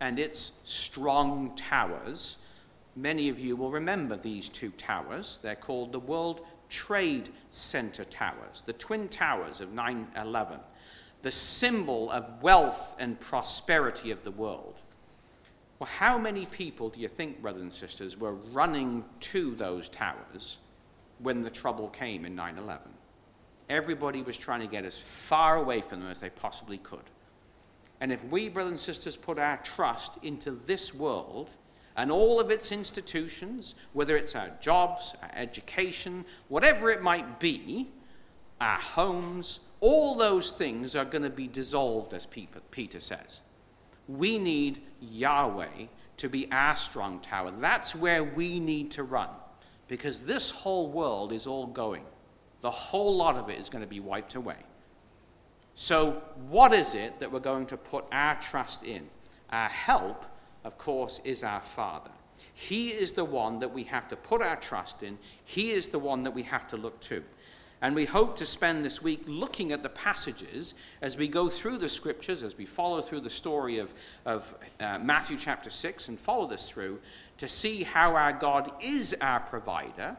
[0.00, 2.38] and its strong towers.
[2.96, 5.38] Many of you will remember these two towers.
[5.42, 10.58] They're called the World Trade Center Towers, the Twin Towers of 9 11,
[11.22, 14.74] the symbol of wealth and prosperity of the world.
[15.78, 20.58] Well, how many people do you think, brothers and sisters, were running to those towers
[21.18, 22.90] when the trouble came in 9 11?
[23.68, 27.04] Everybody was trying to get as far away from them as they possibly could.
[28.02, 31.50] And if we, brothers and sisters, put our trust into this world
[31.96, 37.92] and all of its institutions, whether it's our jobs, our education, whatever it might be,
[38.60, 43.42] our homes, all those things are going to be dissolved, as Peter says.
[44.08, 45.86] We need Yahweh
[46.16, 47.52] to be our strong tower.
[47.52, 49.28] That's where we need to run
[49.86, 52.04] because this whole world is all going.
[52.62, 54.56] The whole lot of it is going to be wiped away.
[55.74, 59.08] So, what is it that we're going to put our trust in?
[59.50, 60.24] Our help,
[60.64, 62.10] of course, is our Father.
[62.54, 65.98] He is the one that we have to put our trust in, He is the
[65.98, 67.22] one that we have to look to.
[67.80, 71.78] And we hope to spend this week looking at the passages as we go through
[71.78, 73.92] the scriptures, as we follow through the story of,
[74.24, 77.00] of uh, Matthew chapter 6 and follow this through,
[77.38, 80.16] to see how our God is our provider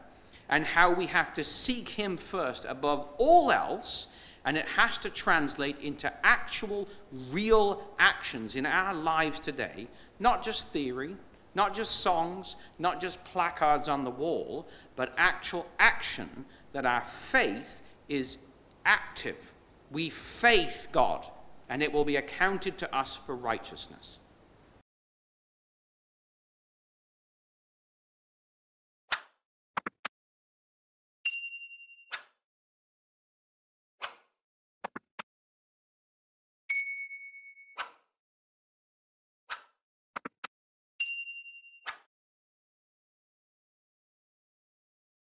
[0.50, 4.08] and how we have to seek Him first above all else
[4.44, 6.88] and it has to translate into actual,
[7.30, 9.88] real actions in our lives today,
[10.20, 11.16] not just theory,
[11.54, 14.66] not just songs, not just placards on the wall,
[14.96, 18.38] but actual action that our faith is
[18.84, 19.52] active.
[19.90, 21.26] We faith God,
[21.68, 24.18] and it will be accounted to us for righteousness.